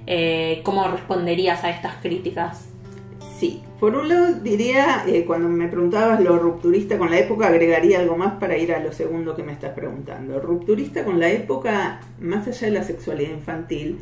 Eh, 0.05 0.61
¿Cómo 0.63 0.87
responderías 0.87 1.63
a 1.63 1.69
estas 1.69 1.95
críticas? 1.95 2.69
Sí, 3.37 3.61
por 3.79 3.95
un 3.95 4.09
lado 4.09 4.33
diría, 4.33 5.03
eh, 5.05 5.23
cuando 5.23 5.47
me 5.47 5.67
preguntabas 5.67 6.19
lo 6.21 6.39
rupturista 6.39 6.97
con 6.97 7.11
la 7.11 7.19
época, 7.19 7.47
agregaría 7.47 7.99
algo 7.99 8.17
más 8.17 8.33
para 8.39 8.57
ir 8.57 8.73
a 8.73 8.79
lo 8.79 8.91
segundo 8.91 9.35
que 9.35 9.43
me 9.43 9.51
estás 9.51 9.73
preguntando. 9.73 10.39
Rupturista 10.39 11.03
con 11.05 11.19
la 11.19 11.29
época, 11.29 11.99
más 12.19 12.47
allá 12.47 12.67
de 12.67 12.73
la 12.73 12.83
sexualidad 12.83 13.29
infantil, 13.29 13.99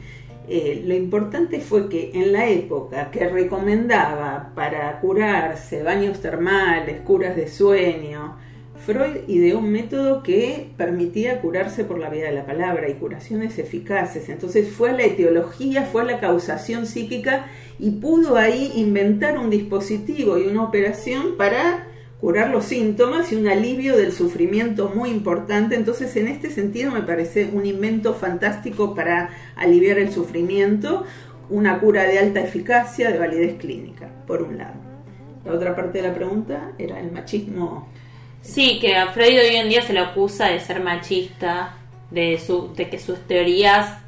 eh, 0.47 0.83
lo 0.85 0.93
importante 0.93 1.59
fue 1.59 1.89
que 1.89 2.11
en 2.13 2.31
la 2.31 2.47
época 2.47 3.11
que 3.11 3.27
recomendaba 3.27 4.51
para 4.55 4.99
curarse 4.99 5.83
baños 5.83 6.21
termales, 6.21 7.01
curas 7.01 7.35
de 7.35 7.47
sueño, 7.47 8.37
Freud 8.85 9.27
ideó 9.27 9.59
un 9.59 9.71
método 9.71 10.21
que 10.21 10.69
permitía 10.77 11.41
curarse 11.41 11.85
por 11.85 11.97
la 11.97 12.09
vía 12.09 12.25
de 12.25 12.33
la 12.33 12.45
palabra 12.45 12.89
y 12.89 12.95
curaciones 12.95 13.57
eficaces. 13.57 14.29
Entonces 14.29 14.69
fue 14.69 14.91
a 14.91 14.93
la 14.93 15.03
etiología, 15.03 15.83
fue 15.83 16.03
a 16.03 16.05
la 16.05 16.19
causación 16.19 16.85
psíquica 16.85 17.47
y 17.79 17.91
pudo 17.91 18.37
ahí 18.37 18.73
inventar 18.75 19.37
un 19.39 19.49
dispositivo 19.49 20.37
y 20.37 20.47
una 20.47 20.63
operación 20.63 21.35
para 21.37 21.87
curar 22.25 22.49
los 22.49 22.65
síntomas 22.65 23.31
y 23.31 23.35
un 23.35 23.47
alivio 23.47 23.95
del 23.95 24.11
sufrimiento 24.11 24.91
muy 24.95 25.11
importante. 25.11 25.75
Entonces, 25.75 26.15
en 26.15 26.27
este 26.27 26.49
sentido, 26.49 26.91
me 26.91 27.03
parece 27.03 27.45
un 27.53 27.67
invento 27.67 28.15
fantástico 28.15 28.95
para 28.95 29.29
aliviar 29.55 29.99
el 29.99 30.11
sufrimiento, 30.11 31.05
una 31.51 31.79
cura 31.79 32.01
de 32.05 32.17
alta 32.17 32.39
eficacia, 32.39 33.11
de 33.11 33.19
validez 33.19 33.59
clínica, 33.59 34.09
por 34.25 34.41
un 34.41 34.57
lado. 34.57 34.73
La 35.45 35.53
otra 35.53 35.75
parte 35.75 36.01
de 36.01 36.07
la 36.07 36.15
pregunta 36.15 36.71
era 36.79 36.99
el 36.99 37.11
machismo. 37.11 37.89
Sí, 38.41 38.79
que 38.81 38.95
a 38.95 39.09
Freud 39.09 39.37
hoy 39.37 39.57
en 39.57 39.69
día 39.69 39.83
se 39.83 39.93
le 39.93 39.99
acusa 39.99 40.47
de 40.47 40.59
ser 40.59 40.81
machista, 40.81 41.77
de, 42.09 42.39
su, 42.39 42.73
de 42.73 42.89
que 42.89 42.97
sus 42.97 43.19
teorías 43.27 43.99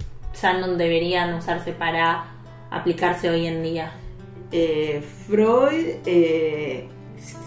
ya 0.41 0.53
no 0.53 0.69
deberían 0.69 1.35
usarse 1.35 1.71
para 1.71 2.25
aplicarse 2.71 3.29
hoy 3.29 3.45
en 3.45 3.61
día? 3.61 3.91
Eh, 4.51 5.03
Freud 5.27 5.97
eh, 6.07 6.87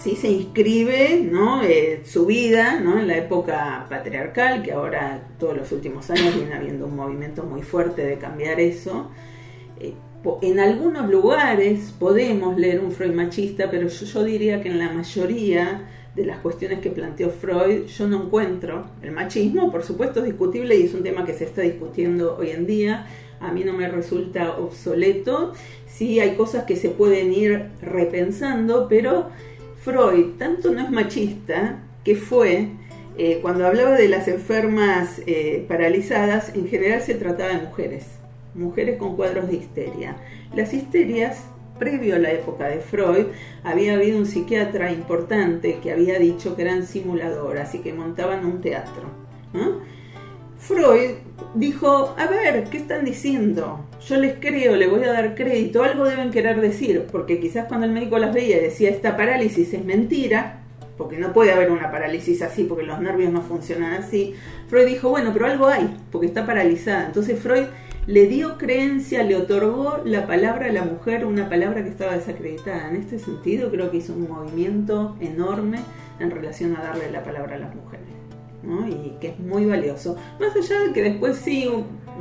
sí 0.02 0.16
se 0.16 0.28
inscribe 0.28 1.20
¿no? 1.30 1.62
Eh, 1.62 2.02
su 2.04 2.26
vida 2.26 2.80
¿no? 2.80 2.98
en 2.98 3.08
la 3.08 3.16
época 3.16 3.86
patriarcal, 3.88 4.62
que 4.62 4.72
ahora 4.72 5.22
todos 5.38 5.56
los 5.56 5.72
últimos 5.72 6.10
años 6.10 6.34
viene 6.34 6.54
habiendo 6.54 6.86
un 6.86 6.96
movimiento 6.96 7.44
muy 7.44 7.62
fuerte 7.62 8.04
de 8.04 8.18
cambiar 8.18 8.60
eso. 8.60 9.10
en 10.42 10.60
algunos 10.60 11.08
lugares 11.10 11.94
podemos 11.98 12.58
leer 12.58 12.80
un 12.80 12.92
Freud 12.92 13.14
machista, 13.14 13.70
pero 13.70 13.88
yo, 13.88 14.24
diría 14.24 14.60
que 14.62 14.68
en 14.68 14.78
la 14.78 14.92
mayoría 14.92 15.86
de 16.14 16.26
las 16.26 16.38
cuestiones 16.38 16.80
que 16.80 16.90
planteó 16.90 17.30
Freud, 17.30 17.86
yo 17.86 18.08
no 18.08 18.24
encuentro 18.24 18.86
el 19.02 19.12
machismo, 19.12 19.70
por 19.70 19.84
supuesto 19.84 20.20
es 20.20 20.26
discutible 20.26 20.76
y 20.76 20.82
es 20.82 20.94
un 20.94 21.02
tema 21.02 21.24
que 21.24 21.34
se 21.34 21.44
está 21.44 21.62
discutiendo 21.62 22.36
hoy 22.36 22.50
en 22.50 22.66
día, 22.66 23.06
a 23.38 23.52
mí 23.52 23.64
no 23.64 23.72
me 23.72 23.88
resulta 23.88 24.58
obsoleto, 24.58 25.54
sí 25.86 26.20
hay 26.20 26.34
cosas 26.34 26.64
que 26.64 26.76
se 26.76 26.90
pueden 26.90 27.32
ir 27.32 27.68
repensando, 27.80 28.86
pero 28.88 29.30
Freud 29.80 30.36
tanto 30.38 30.70
no 30.72 30.82
es 30.82 30.90
machista 30.90 31.78
que 32.04 32.14
fue, 32.14 32.68
eh, 33.16 33.38
cuando 33.40 33.66
hablaba 33.66 33.92
de 33.92 34.08
las 34.08 34.28
enfermas 34.28 35.22
eh, 35.26 35.64
paralizadas, 35.68 36.54
en 36.54 36.68
general 36.68 37.00
se 37.00 37.14
trataba 37.14 37.54
de 37.54 37.66
mujeres, 37.66 38.04
mujeres 38.54 38.98
con 38.98 39.16
cuadros 39.16 39.48
de 39.48 39.56
histeria. 39.56 40.16
Las 40.54 40.74
histerias, 40.74 41.44
previo 41.78 42.16
a 42.16 42.18
la 42.18 42.30
época 42.30 42.68
de 42.68 42.80
Freud, 42.80 43.26
había 43.64 43.94
habido 43.94 44.18
un 44.18 44.26
psiquiatra 44.26 44.92
importante 44.92 45.78
que 45.82 45.92
había 45.92 46.18
dicho 46.18 46.56
que 46.56 46.62
eran 46.62 46.86
simuladoras 46.86 47.74
y 47.74 47.78
que 47.78 47.94
montaban 47.94 48.44
un 48.44 48.60
teatro. 48.60 49.04
Freud 50.60 51.12
dijo, 51.54 52.14
a 52.18 52.26
ver, 52.26 52.64
¿qué 52.64 52.76
están 52.76 53.04
diciendo? 53.04 53.80
Yo 54.06 54.16
les 54.18 54.34
creo, 54.38 54.76
le 54.76 54.86
voy 54.86 55.02
a 55.04 55.12
dar 55.12 55.34
crédito, 55.34 55.82
algo 55.82 56.04
deben 56.04 56.30
querer 56.30 56.60
decir, 56.60 57.06
porque 57.10 57.40
quizás 57.40 57.66
cuando 57.66 57.86
el 57.86 57.92
médico 57.92 58.18
las 58.18 58.34
veía 58.34 58.58
y 58.58 58.64
decía, 58.64 58.90
esta 58.90 59.16
parálisis 59.16 59.72
es 59.72 59.84
mentira, 59.84 60.60
porque 60.98 61.16
no 61.16 61.32
puede 61.32 61.52
haber 61.52 61.70
una 61.70 61.90
parálisis 61.90 62.42
así, 62.42 62.64
porque 62.64 62.84
los 62.84 63.00
nervios 63.00 63.32
no 63.32 63.40
funcionan 63.40 63.94
así, 63.94 64.34
Freud 64.68 64.86
dijo, 64.86 65.08
bueno, 65.08 65.30
pero 65.32 65.46
algo 65.46 65.66
hay, 65.66 65.96
porque 66.12 66.26
está 66.26 66.44
paralizada. 66.44 67.06
Entonces 67.06 67.40
Freud 67.40 67.64
le 68.06 68.26
dio 68.26 68.58
creencia, 68.58 69.22
le 69.22 69.36
otorgó 69.36 70.02
la 70.04 70.26
palabra 70.26 70.66
a 70.66 70.72
la 70.72 70.84
mujer, 70.84 71.24
una 71.24 71.48
palabra 71.48 71.82
que 71.82 71.88
estaba 71.88 72.14
desacreditada. 72.14 72.90
En 72.90 72.96
este 72.96 73.18
sentido 73.18 73.70
creo 73.70 73.90
que 73.90 73.96
hizo 73.96 74.12
un 74.12 74.28
movimiento 74.28 75.16
enorme 75.20 75.80
en 76.20 76.30
relación 76.30 76.76
a 76.76 76.82
darle 76.82 77.10
la 77.10 77.24
palabra 77.24 77.56
a 77.56 77.60
las 77.60 77.74
mujeres 77.74 78.19
y 78.62 79.16
que 79.20 79.28
es 79.28 79.38
muy 79.38 79.64
valioso. 79.64 80.16
Más 80.38 80.54
allá 80.54 80.80
de 80.80 80.92
que 80.92 81.02
después 81.02 81.36
sí 81.36 81.68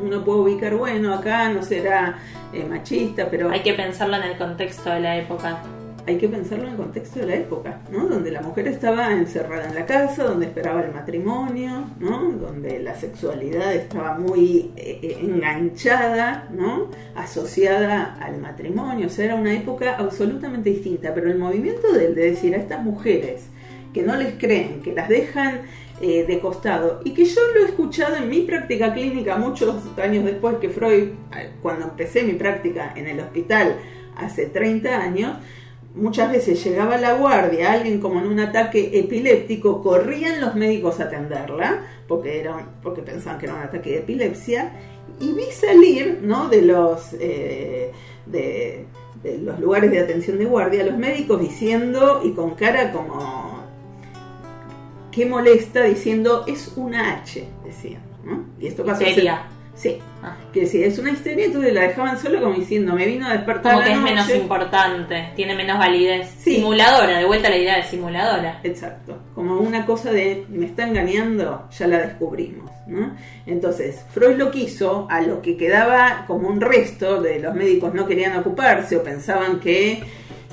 uno 0.01 0.23
puede 0.23 0.39
ubicar, 0.39 0.75
bueno, 0.75 1.13
acá 1.13 1.49
no 1.49 1.61
será 1.63 2.19
eh, 2.53 2.65
machista, 2.65 3.29
pero... 3.29 3.49
Hay 3.49 3.61
que 3.61 3.73
pensarlo 3.73 4.15
en 4.17 4.23
el 4.23 4.37
contexto 4.37 4.89
de 4.89 4.99
la 5.01 5.17
época. 5.17 5.61
Hay 6.07 6.17
que 6.17 6.27
pensarlo 6.27 6.65
en 6.65 6.71
el 6.71 6.77
contexto 6.77 7.19
de 7.19 7.25
la 7.27 7.35
época, 7.35 7.81
¿no? 7.91 8.07
Donde 8.07 8.31
la 8.31 8.41
mujer 8.41 8.67
estaba 8.67 9.11
encerrada 9.11 9.67
en 9.67 9.75
la 9.75 9.85
casa, 9.85 10.23
donde 10.23 10.47
esperaba 10.47 10.81
el 10.81 10.91
matrimonio, 10.91 11.83
¿no? 11.99 12.31
Donde 12.31 12.79
la 12.79 12.95
sexualidad 12.95 13.75
estaba 13.75 14.17
muy 14.17 14.71
eh, 14.75 14.99
eh, 15.03 15.17
enganchada, 15.21 16.47
¿no? 16.51 16.89
Asociada 17.15 18.17
al 18.21 18.39
matrimonio. 18.39 19.05
O 19.07 19.09
sea, 19.09 19.25
era 19.25 19.35
una 19.35 19.53
época 19.53 19.97
absolutamente 19.97 20.71
distinta. 20.71 21.13
Pero 21.13 21.29
el 21.29 21.37
movimiento 21.37 21.91
de, 21.91 22.13
de 22.13 22.31
decir 22.31 22.55
a 22.55 22.57
estas 22.57 22.81
mujeres 22.81 23.49
que 23.93 24.01
no 24.01 24.15
les 24.15 24.33
creen, 24.35 24.81
que 24.81 24.93
las 24.93 25.09
dejan 25.09 25.61
eh, 26.01 26.25
de 26.25 26.39
costado 26.39 27.01
y 27.03 27.11
que 27.13 27.25
yo 27.25 27.41
lo 27.53 27.61
he 27.61 27.65
escuchado 27.65 28.15
en 28.15 28.29
mi 28.29 28.41
práctica 28.41 28.93
clínica 28.93 29.35
muchos 29.35 29.75
años 30.01 30.23
después 30.23 30.55
que 30.57 30.69
Freud, 30.69 31.09
eh, 31.35 31.51
cuando 31.61 31.85
empecé 31.85 32.23
mi 32.23 32.33
práctica 32.33 32.93
en 32.95 33.07
el 33.07 33.19
hospital 33.19 33.75
hace 34.15 34.45
30 34.45 34.97
años, 34.97 35.37
muchas 35.95 36.31
veces 36.31 36.63
llegaba 36.63 36.95
a 36.95 37.01
la 37.01 37.13
guardia 37.13 37.73
alguien 37.73 37.99
como 37.99 38.19
en 38.19 38.27
un 38.27 38.39
ataque 38.39 38.91
epiléptico, 38.93 39.81
corrían 39.81 40.39
los 40.39 40.55
médicos 40.55 40.99
a 40.99 41.03
atenderla 41.03 41.81
porque, 42.07 42.39
era, 42.39 42.65
porque 42.81 43.01
pensaban 43.01 43.37
que 43.37 43.47
era 43.47 43.55
un 43.55 43.61
ataque 43.61 43.91
de 43.91 43.97
epilepsia 43.97 44.71
y 45.19 45.33
vi 45.33 45.51
salir 45.51 46.19
¿no? 46.21 46.49
de 46.49 46.61
los... 46.61 47.13
Eh, 47.19 47.91
de, 48.25 48.85
de 49.23 49.37
los 49.39 49.59
lugares 49.59 49.91
de 49.91 49.99
atención 49.99 50.37
de 50.37 50.45
guardia, 50.45 50.85
los 50.85 50.97
médicos 50.97 51.41
diciendo 51.41 52.21
y 52.23 52.31
con 52.31 52.55
cara 52.55 52.91
como 52.91 53.48
que 55.19 55.25
molesta 55.25 55.83
diciendo 55.83 56.45
es 56.47 56.71
una 56.77 57.15
H, 57.15 57.43
decía. 57.65 57.99
Y 58.57 58.67
esto 58.67 58.85
pasó 58.85 59.03
Histeria. 59.03 59.43
Sí, 59.75 59.97
ah. 60.23 60.35
que 60.53 60.61
decía, 60.61 60.85
es 60.85 60.99
una 60.99 61.11
histeria, 61.11 61.45
entonces 61.45 61.73
la 61.73 61.83
dejaban 61.83 62.19
solo 62.19 62.41
como 62.41 62.53
diciendo, 62.53 62.93
me 62.95 63.05
vino 63.05 63.27
a 63.27 63.33
despertar. 63.33 63.73
Como 63.73 63.85
que 63.85 63.91
es 63.93 63.97
menos 63.97 64.29
importante, 64.29 65.31
tiene 65.37 65.55
menos 65.55 65.77
validez. 65.77 66.29
Simuladora, 66.37 67.17
de 67.17 67.25
vuelta 67.25 67.49
la 67.49 67.57
idea 67.57 67.77
de 67.77 67.83
simuladora. 67.83 68.59
Exacto, 68.63 69.17
como 69.35 69.57
una 69.59 69.85
cosa 69.85 70.11
de, 70.11 70.45
me 70.49 70.65
está 70.65 70.85
engañando, 70.85 71.67
ya 71.71 71.87
la 71.87 71.99
descubrimos. 71.99 72.69
¿no? 72.87 73.15
Entonces, 73.45 74.05
Freud 74.11 74.37
lo 74.37 74.51
quiso, 74.51 75.07
a 75.09 75.21
lo 75.21 75.41
que 75.41 75.55
quedaba 75.55 76.25
como 76.27 76.49
un 76.49 76.59
resto 76.59 77.21
de 77.21 77.39
los 77.39 77.55
médicos 77.55 77.93
no 77.93 78.05
querían 78.05 78.37
ocuparse 78.37 78.97
o 78.97 79.03
pensaban 79.03 79.61
que 79.61 80.03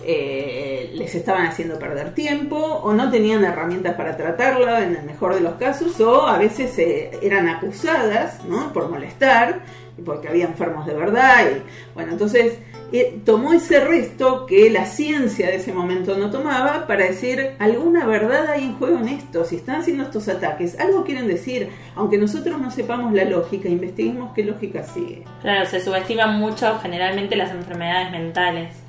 eh, 0.08 0.92
les 0.94 1.16
estaban 1.16 1.46
haciendo 1.46 1.80
perder 1.80 2.14
tiempo 2.14 2.56
o 2.56 2.92
no 2.92 3.10
tenían 3.10 3.44
herramientas 3.44 3.96
para 3.96 4.16
tratarla 4.16 4.84
en 4.84 4.94
el 4.94 5.02
mejor 5.02 5.34
de 5.34 5.40
los 5.40 5.54
casos 5.54 6.00
o 6.00 6.28
a 6.28 6.38
veces 6.38 6.78
eh, 6.78 7.10
eran 7.22 7.48
acusadas 7.48 8.44
¿no? 8.44 8.72
por 8.72 8.88
molestar 8.88 9.62
porque 10.04 10.28
había 10.28 10.44
enfermos 10.44 10.86
de 10.86 10.94
verdad 10.94 11.46
y 11.50 11.62
bueno 11.94 12.12
entonces 12.12 12.56
eh, 12.92 13.20
tomó 13.24 13.52
ese 13.52 13.80
resto 13.80 14.46
que 14.46 14.70
la 14.70 14.86
ciencia 14.86 15.48
de 15.48 15.56
ese 15.56 15.72
momento 15.72 16.16
no 16.16 16.30
tomaba 16.30 16.86
para 16.86 17.06
decir 17.06 17.56
alguna 17.58 18.06
verdad 18.06 18.46
hay 18.50 18.62
en 18.62 18.78
juego 18.78 18.98
en 18.98 19.08
esto 19.08 19.44
si 19.44 19.56
están 19.56 19.80
haciendo 19.80 20.04
estos 20.04 20.28
ataques 20.28 20.78
algo 20.78 21.02
quieren 21.02 21.26
decir 21.26 21.70
aunque 21.96 22.16
nosotros 22.16 22.60
no 22.60 22.70
sepamos 22.70 23.12
la 23.12 23.24
lógica 23.24 23.68
investiguemos 23.68 24.32
qué 24.36 24.44
lógica 24.44 24.84
sigue 24.84 25.24
claro 25.42 25.66
se 25.66 25.80
subestiman 25.80 26.38
mucho 26.38 26.78
generalmente 26.78 27.34
las 27.34 27.50
enfermedades 27.50 28.12
mentales 28.12 28.85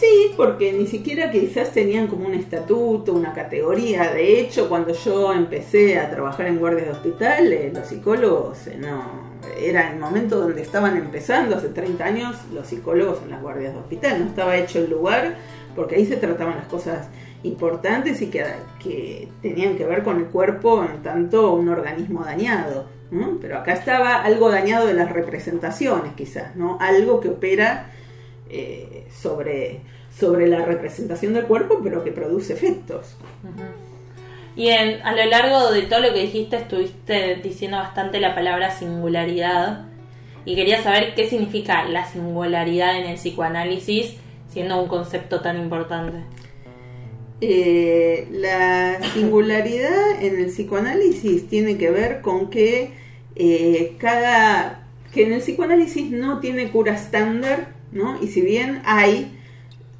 Sí, 0.00 0.32
porque 0.34 0.72
ni 0.72 0.86
siquiera 0.86 1.30
quizás 1.30 1.72
tenían 1.72 2.06
como 2.06 2.26
un 2.26 2.32
estatuto, 2.32 3.12
una 3.12 3.34
categoría. 3.34 4.10
De 4.14 4.40
hecho, 4.40 4.66
cuando 4.66 4.94
yo 4.94 5.34
empecé 5.34 5.98
a 5.98 6.10
trabajar 6.10 6.46
en 6.46 6.58
guardias 6.58 6.86
de 6.86 6.92
hospital, 6.92 7.52
eh, 7.52 7.70
los 7.74 7.86
psicólogos 7.86 8.66
eh, 8.66 8.78
no. 8.80 9.28
Era 9.58 9.92
el 9.92 9.98
momento 9.98 10.40
donde 10.40 10.62
estaban 10.62 10.96
empezando, 10.96 11.56
hace 11.56 11.68
30 11.68 12.02
años, 12.02 12.36
los 12.54 12.66
psicólogos 12.68 13.20
en 13.24 13.30
las 13.30 13.42
guardias 13.42 13.74
de 13.74 13.80
hospital. 13.80 14.20
No 14.20 14.26
estaba 14.26 14.56
hecho 14.56 14.78
el 14.78 14.88
lugar, 14.88 15.36
porque 15.76 15.96
ahí 15.96 16.06
se 16.06 16.16
trataban 16.16 16.56
las 16.56 16.66
cosas 16.68 17.08
importantes 17.42 18.22
y 18.22 18.28
que, 18.28 18.42
que 18.82 19.28
tenían 19.42 19.76
que 19.76 19.84
ver 19.84 20.02
con 20.02 20.16
el 20.16 20.26
cuerpo 20.26 20.82
en 20.82 21.02
tanto 21.02 21.52
un 21.52 21.68
organismo 21.68 22.24
dañado. 22.24 22.86
Pero 23.42 23.58
acá 23.58 23.72
estaba 23.72 24.22
algo 24.22 24.50
dañado 24.50 24.86
de 24.86 24.94
las 24.94 25.12
representaciones, 25.12 26.12
quizás, 26.14 26.54
¿no? 26.56 26.78
Algo 26.80 27.20
que 27.20 27.28
opera 27.28 27.90
eh, 28.50 29.06
sobre, 29.12 29.80
sobre 30.18 30.48
la 30.48 30.64
representación 30.64 31.34
del 31.34 31.44
cuerpo, 31.44 31.80
pero 31.82 32.02
que 32.02 32.12
produce 32.12 32.52
efectos. 32.52 33.16
Y 34.56 34.70
a 34.70 35.12
lo 35.12 35.24
largo 35.26 35.70
de 35.70 35.82
todo 35.82 36.00
lo 36.00 36.12
que 36.12 36.22
dijiste, 36.22 36.56
estuviste 36.56 37.36
diciendo 37.36 37.76
bastante 37.76 38.20
la 38.20 38.34
palabra 38.34 38.76
singularidad. 38.76 39.86
Y 40.44 40.56
quería 40.56 40.82
saber 40.82 41.14
qué 41.14 41.28
significa 41.28 41.84
la 41.84 42.06
singularidad 42.06 42.98
en 42.98 43.06
el 43.06 43.16
psicoanálisis, 43.16 44.16
siendo 44.48 44.82
un 44.82 44.88
concepto 44.88 45.40
tan 45.40 45.58
importante. 45.58 46.18
Eh, 47.40 48.26
la 48.32 49.00
singularidad 49.14 50.22
en 50.22 50.40
el 50.40 50.46
psicoanálisis 50.46 51.48
tiene 51.48 51.78
que 51.78 51.90
ver 51.90 52.20
con 52.20 52.50
que 52.50 52.92
eh, 53.36 53.94
cada 53.98 54.88
que 55.12 55.24
en 55.24 55.32
el 55.32 55.40
psicoanálisis 55.40 56.10
no 56.10 56.40
tiene 56.40 56.70
cura 56.70 56.94
estándar 56.94 57.79
y 58.22 58.28
si 58.28 58.40
bien 58.40 58.82
hay 58.84 59.36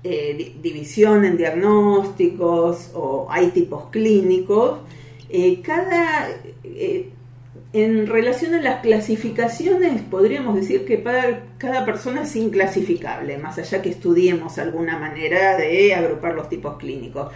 eh, 0.03 0.55
división 0.63 1.25
en 1.25 1.37
diagnósticos 1.37 2.91
o 2.95 3.27
hay 3.31 3.49
tipos 3.49 3.91
clínicos, 3.91 4.79
eh, 5.29 5.61
cada, 5.63 6.29
eh, 6.65 7.11
en 7.73 8.07
relación 8.07 8.55
a 8.55 8.61
las 8.61 8.81
clasificaciones, 8.81 10.03
podríamos 10.03 10.55
decir 10.55 10.85
que 10.85 10.99
para 10.99 11.43
cada 11.59 11.85
persona 11.85 12.23
es 12.23 12.35
inclasificable, 12.37 13.39
más 13.39 13.59
allá 13.59 13.83
que 13.83 13.91
estudiemos 13.91 14.59
alguna 14.59 14.99
manera 14.99 15.57
de 15.57 15.95
agrupar 15.95 16.35
los 16.35 16.49
tipos 16.49 16.79
clínicos, 16.79 17.33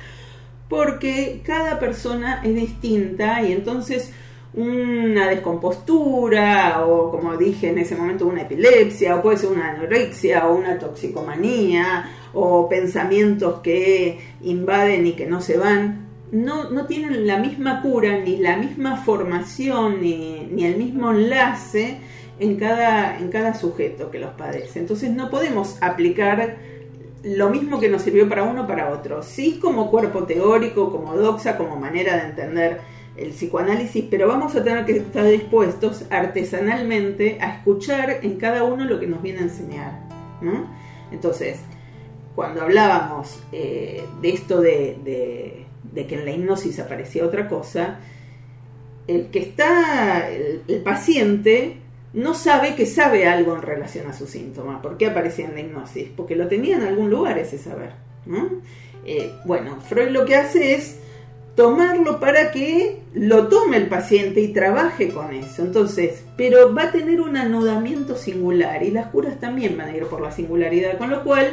porque 0.68 1.42
cada 1.44 1.78
persona 1.78 2.40
es 2.44 2.54
distinta 2.54 3.42
y 3.42 3.52
entonces 3.52 4.12
una 4.56 5.28
descompostura 5.28 6.84
o 6.86 7.10
como 7.10 7.36
dije 7.36 7.70
en 7.70 7.78
ese 7.78 7.96
momento 7.96 8.26
una 8.26 8.42
epilepsia 8.42 9.16
o 9.16 9.22
puede 9.22 9.36
ser 9.36 9.50
una 9.50 9.70
anorexia 9.70 10.46
o 10.46 10.54
una 10.54 10.78
toxicomanía 10.78 12.08
o 12.32 12.68
pensamientos 12.68 13.60
que 13.60 14.20
invaden 14.42 15.06
y 15.08 15.12
que 15.12 15.26
no 15.26 15.40
se 15.40 15.56
van 15.56 16.04
no, 16.30 16.70
no 16.70 16.86
tienen 16.86 17.26
la 17.26 17.38
misma 17.38 17.82
cura 17.82 18.18
ni 18.20 18.36
la 18.36 18.56
misma 18.56 18.96
formación 18.96 20.00
ni, 20.00 20.46
ni 20.50 20.64
el 20.64 20.76
mismo 20.76 21.10
enlace 21.10 21.98
en 22.38 22.56
cada, 22.56 23.18
en 23.18 23.28
cada 23.28 23.54
sujeto 23.54 24.10
que 24.10 24.18
los 24.18 24.32
padece. 24.32 24.80
Entonces 24.80 25.10
no 25.10 25.30
podemos 25.30 25.78
aplicar 25.80 26.56
lo 27.22 27.48
mismo 27.50 27.80
que 27.80 27.88
nos 27.88 28.02
sirvió 28.02 28.28
para 28.28 28.42
uno 28.42 28.66
para 28.66 28.90
otro. 28.90 29.22
Sí 29.22 29.58
como 29.60 29.90
cuerpo 29.90 30.24
teórico, 30.24 30.90
como 30.90 31.16
doxa, 31.16 31.56
como 31.56 31.76
manera 31.76 32.16
de 32.16 32.28
entender 32.28 32.80
el 33.16 33.30
psicoanálisis, 33.30 34.04
pero 34.10 34.26
vamos 34.26 34.54
a 34.56 34.64
tener 34.64 34.84
que 34.84 34.96
estar 34.98 35.24
dispuestos 35.26 36.04
artesanalmente 36.10 37.38
a 37.40 37.56
escuchar 37.56 38.20
en 38.22 38.36
cada 38.36 38.64
uno 38.64 38.84
lo 38.84 38.98
que 38.98 39.06
nos 39.06 39.22
viene 39.22 39.40
a 39.40 39.42
enseñar. 39.42 40.00
Entonces, 41.12 41.58
cuando 42.34 42.62
hablábamos 42.62 43.40
eh, 43.52 44.04
de 44.20 44.28
esto 44.30 44.60
de, 44.60 45.66
que 45.94 46.14
en 46.14 46.24
la 46.24 46.32
hipnosis 46.32 46.80
aparecía 46.80 47.24
otra 47.24 47.48
cosa, 47.48 48.00
el 49.06 49.28
que 49.28 49.38
está, 49.38 50.28
el, 50.30 50.82
paciente, 50.82 51.76
no 52.12 52.34
sabe 52.34 52.74
que 52.74 52.86
sabe 52.86 53.26
algo 53.26 53.54
en 53.54 53.62
relación 53.62 54.08
a 54.08 54.12
su 54.12 54.26
síntoma. 54.26 54.82
¿Por 54.82 54.96
qué 54.96 55.06
aparecía 55.06 55.46
en 55.46 55.54
la 55.54 55.60
hipnosis? 55.60 56.08
Porque 56.16 56.34
lo 56.34 56.48
tenía 56.48 56.76
en 56.76 56.82
algún 56.82 57.10
lugar 57.10 57.38
ese 57.38 57.58
saber. 57.58 57.92
Eh, 59.06 59.32
bueno, 59.44 59.80
Freud 59.80 60.08
lo 60.08 60.24
que 60.24 60.34
hace 60.34 60.74
es 60.74 60.98
tomarlo 61.54 62.18
para 62.18 62.50
que 62.50 63.00
lo 63.14 63.48
tome 63.48 63.76
el 63.76 63.86
paciente 63.86 64.40
y 64.40 64.52
trabaje 64.52 65.08
con 65.08 65.32
eso. 65.32 65.62
Entonces, 65.62 66.24
pero 66.36 66.74
va 66.74 66.84
a 66.84 66.92
tener 66.92 67.20
un 67.20 67.36
anudamiento 67.36 68.16
singular 68.16 68.82
y 68.82 68.90
las 68.90 69.06
curas 69.06 69.38
también 69.38 69.76
van 69.76 69.88
a 69.88 69.96
ir 69.96 70.04
por 70.06 70.20
la 70.20 70.32
singularidad, 70.32 70.98
con 70.98 71.10
lo 71.10 71.22
cual, 71.22 71.46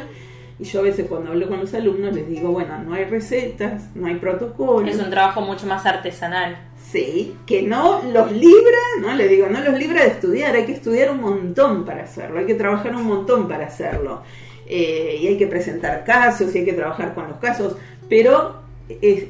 y 0.58 0.64
yo 0.64 0.80
a 0.80 0.82
veces 0.82 1.06
cuando 1.08 1.30
hablo 1.30 1.48
con 1.48 1.60
los 1.60 1.72
alumnos 1.74 2.14
les 2.14 2.28
digo, 2.28 2.50
bueno, 2.50 2.78
no 2.78 2.94
hay 2.94 3.04
recetas, 3.04 3.94
no 3.94 4.06
hay 4.06 4.16
protocolos. 4.16 4.94
Es 4.94 5.00
un 5.00 5.10
trabajo 5.10 5.40
mucho 5.40 5.66
más 5.66 5.86
artesanal. 5.86 6.56
Sí, 6.90 7.36
que 7.46 7.62
no 7.62 8.02
los 8.12 8.32
libra, 8.32 8.78
no 9.00 9.14
le 9.14 9.28
digo, 9.28 9.46
no 9.48 9.60
los 9.60 9.78
libra 9.78 10.02
de 10.02 10.08
estudiar, 10.08 10.54
hay 10.54 10.66
que 10.66 10.72
estudiar 10.72 11.10
un 11.10 11.20
montón 11.20 11.84
para 11.84 12.02
hacerlo, 12.02 12.40
hay 12.40 12.46
que 12.46 12.54
trabajar 12.54 12.94
un 12.94 13.04
montón 13.04 13.48
para 13.48 13.66
hacerlo. 13.66 14.22
Eh, 14.66 15.18
y 15.20 15.26
hay 15.26 15.38
que 15.38 15.46
presentar 15.46 16.04
casos 16.04 16.54
y 16.54 16.58
hay 16.58 16.64
que 16.64 16.72
trabajar 16.72 17.14
con 17.14 17.28
los 17.28 17.38
casos, 17.38 17.76
pero 18.08 18.61
es, 18.88 19.24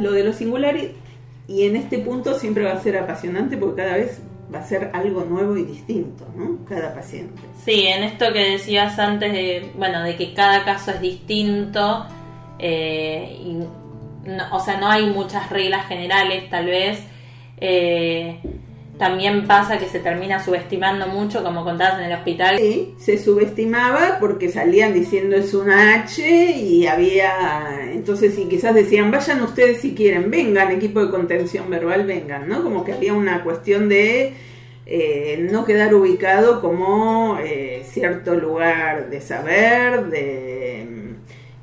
lo 0.00 0.12
de 0.12 0.24
lo 0.24 0.32
singular 0.32 0.76
y, 0.76 0.94
en 1.62 1.74
este 1.74 1.98
punto 1.98 2.38
siempre 2.38 2.64
va 2.64 2.72
a 2.72 2.80
ser 2.80 2.96
apasionante 2.96 3.56
porque 3.56 3.82
cada 3.82 3.96
vez 3.96 4.20
va 4.54 4.60
a 4.60 4.64
ser 4.64 4.90
algo 4.92 5.24
nuevo 5.24 5.56
y 5.56 5.64
distinto, 5.64 6.24
¿no? 6.36 6.64
Cada 6.64 6.94
paciente. 6.94 7.40
Sí, 7.64 7.86
en 7.88 8.04
esto 8.04 8.32
que 8.32 8.52
decías 8.52 8.98
antes 8.98 9.32
de, 9.32 9.70
bueno, 9.76 10.02
de 10.02 10.16
que 10.16 10.32
cada 10.32 10.64
caso 10.64 10.92
es 10.92 11.00
distinto, 11.00 12.06
eh, 12.58 13.36
y 13.44 13.58
o 14.52 14.60
sea, 14.60 14.76
no 14.78 14.88
hay 14.88 15.06
muchas 15.06 15.50
reglas 15.50 15.86
generales, 15.86 16.48
tal 16.50 16.66
vez. 16.66 17.02
Eh, 17.56 18.40
también 19.00 19.46
pasa 19.46 19.78
que 19.78 19.88
se 19.88 19.98
termina 19.98 20.44
subestimando 20.44 21.06
mucho, 21.06 21.42
como 21.42 21.64
contabas 21.64 22.00
en 22.00 22.04
el 22.04 22.18
hospital. 22.18 22.58
Sí, 22.58 22.94
se 22.98 23.16
subestimaba 23.16 24.18
porque 24.20 24.50
salían 24.50 24.92
diciendo 24.92 25.36
es 25.36 25.54
una 25.54 25.94
H 25.94 26.22
y 26.22 26.86
había, 26.86 27.80
entonces 27.92 28.38
y 28.38 28.44
quizás 28.44 28.74
decían, 28.74 29.10
vayan 29.10 29.40
ustedes 29.40 29.80
si 29.80 29.94
quieren, 29.94 30.30
vengan, 30.30 30.70
equipo 30.70 31.00
de 31.00 31.10
contención 31.10 31.70
verbal, 31.70 32.04
vengan, 32.04 32.46
¿no? 32.46 32.62
Como 32.62 32.84
que 32.84 32.92
había 32.92 33.14
una 33.14 33.42
cuestión 33.42 33.88
de 33.88 34.34
eh, 34.84 35.48
no 35.50 35.64
quedar 35.64 35.94
ubicado 35.94 36.60
como 36.60 37.38
eh, 37.42 37.82
cierto 37.88 38.34
lugar 38.34 39.08
de 39.08 39.22
saber, 39.22 40.10
de 40.10 40.99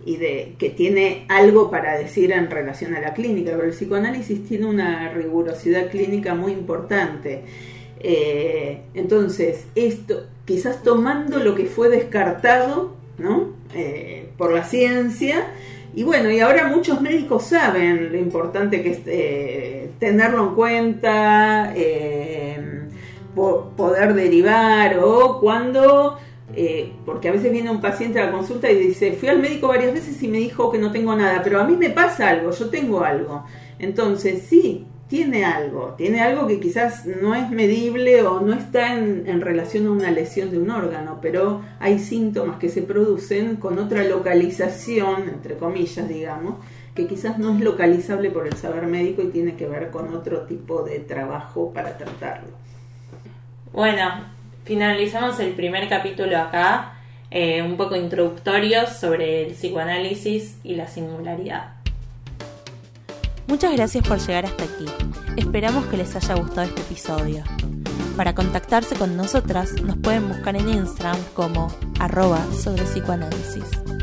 y 0.07 0.15
de 0.15 0.53
que 0.57 0.69
tiene 0.69 1.25
algo 1.27 1.69
para 1.69 1.97
decir 1.97 2.31
en 2.31 2.49
relación 2.49 2.95
a 2.95 3.01
la 3.01 3.13
clínica, 3.13 3.51
pero 3.51 3.65
el 3.65 3.71
psicoanálisis 3.71 4.47
tiene 4.47 4.65
una 4.65 5.11
rigurosidad 5.11 5.89
clínica 5.89 6.33
muy 6.33 6.53
importante. 6.53 7.41
Eh, 7.99 8.83
entonces, 8.93 9.65
esto, 9.75 10.23
quizás 10.45 10.81
tomando 10.81 11.39
lo 11.39 11.55
que 11.55 11.65
fue 11.65 11.89
descartado 11.89 12.95
¿no? 13.17 13.49
Eh, 13.75 14.29
por 14.37 14.53
la 14.53 14.63
ciencia, 14.63 15.47
y 15.93 16.03
bueno, 16.03 16.31
y 16.31 16.39
ahora 16.39 16.69
muchos 16.69 17.01
médicos 17.01 17.43
saben 17.43 18.13
lo 18.13 18.17
importante 18.17 18.81
que 18.81 18.91
es 18.91 18.99
eh, 19.07 19.89
tenerlo 19.99 20.49
en 20.49 20.55
cuenta, 20.55 21.73
poder 23.75 24.13
derivar, 24.13 24.99
o 24.99 25.41
cuando 25.41 26.17
eh, 26.59 26.91
porque 27.05 27.29
a 27.29 27.31
veces 27.31 27.51
viene 27.51 27.69
un 27.69 27.81
paciente 27.81 28.19
a 28.19 28.25
la 28.25 28.31
consulta 28.31 28.71
y 28.71 28.79
dice, 28.79 29.13
fui 29.13 29.29
al 29.29 29.37
médico 29.37 29.67
varias 29.67 29.93
veces 29.93 30.23
y 30.23 30.27
me 30.27 30.39
dijo 30.39 30.71
que 30.71 30.79
no 30.79 30.91
tengo 30.91 31.15
nada, 31.15 31.41
pero 31.43 31.61
a 31.61 31.63
mí 31.63 31.77
me 31.77 31.91
pasa 31.91 32.29
algo, 32.29 32.49
yo 32.49 32.71
tengo 32.71 33.03
algo. 33.03 33.45
Entonces, 33.77 34.41
sí, 34.49 34.87
tiene 35.07 35.45
algo, 35.45 35.93
tiene 35.95 36.19
algo 36.19 36.47
que 36.47 36.59
quizás 36.59 37.05
no 37.05 37.35
es 37.35 37.51
medible 37.51 38.23
o 38.23 38.41
no 38.41 38.55
está 38.55 38.95
en, 38.95 39.39
relación 39.39 39.85
a 39.85 39.91
una 39.91 40.09
lesión 40.09 40.49
de 40.49 40.57
un 40.57 40.71
órgano, 40.71 41.19
pero 41.21 41.61
hay 41.79 41.99
síntomas 41.99 42.57
que 42.57 42.69
se 42.69 42.81
producen 42.81 43.57
con 43.57 43.77
otra 43.77 44.03
localización, 44.03 45.29
entre 45.29 45.57
comillas, 45.57 46.09
digamos, 46.09 46.55
que 46.95 47.05
quizás 47.05 47.37
no 47.37 47.53
es 47.53 47.61
localizable 47.61 48.31
por 48.31 48.47
el 48.47 48.53
saber 48.53 48.87
médico 48.87 49.21
y 49.21 49.27
tiene 49.27 49.55
que 49.55 49.67
ver 49.67 49.91
con 49.91 50.11
otro 50.11 50.41
tipo 50.47 50.81
de 50.81 51.01
trabajo 51.01 51.71
para 51.71 51.95
tratarlo. 51.99 52.49
Bueno, 53.71 54.36
finalizamos 54.67 55.39
el 55.39 55.53
primer 55.53 55.87
capítulo 55.87 56.37
acá, 56.37 56.93
eh, 57.31 57.61
un 57.61 57.77
poco 57.77 57.95
introductorio 57.95 58.85
sobre 58.87 59.47
el 59.47 59.53
psicoanálisis 59.53 60.57
y 60.63 60.75
la 60.75 60.87
singularidad. 60.87 61.73
Muchas 63.47 63.73
gracias 63.73 64.05
por 64.05 64.19
llegar 64.19 64.45
hasta 64.45 64.65
aquí. 64.65 64.85
Esperamos 65.37 65.85
que 65.85 65.97
les 65.97 66.15
haya 66.15 66.35
gustado 66.35 66.67
este 66.67 66.81
episodio. 66.81 67.43
Para 68.17 68.35
contactarse 68.35 68.95
con 68.95 69.15
nosotras 69.15 69.73
nos 69.83 69.95
pueden 69.97 70.27
buscar 70.27 70.55
en 70.55 70.67
Instagram 70.67 71.17
como 71.33 71.67
arroba 71.99 72.45
sobre 72.51 72.83
psicoanálisis. 72.83 73.96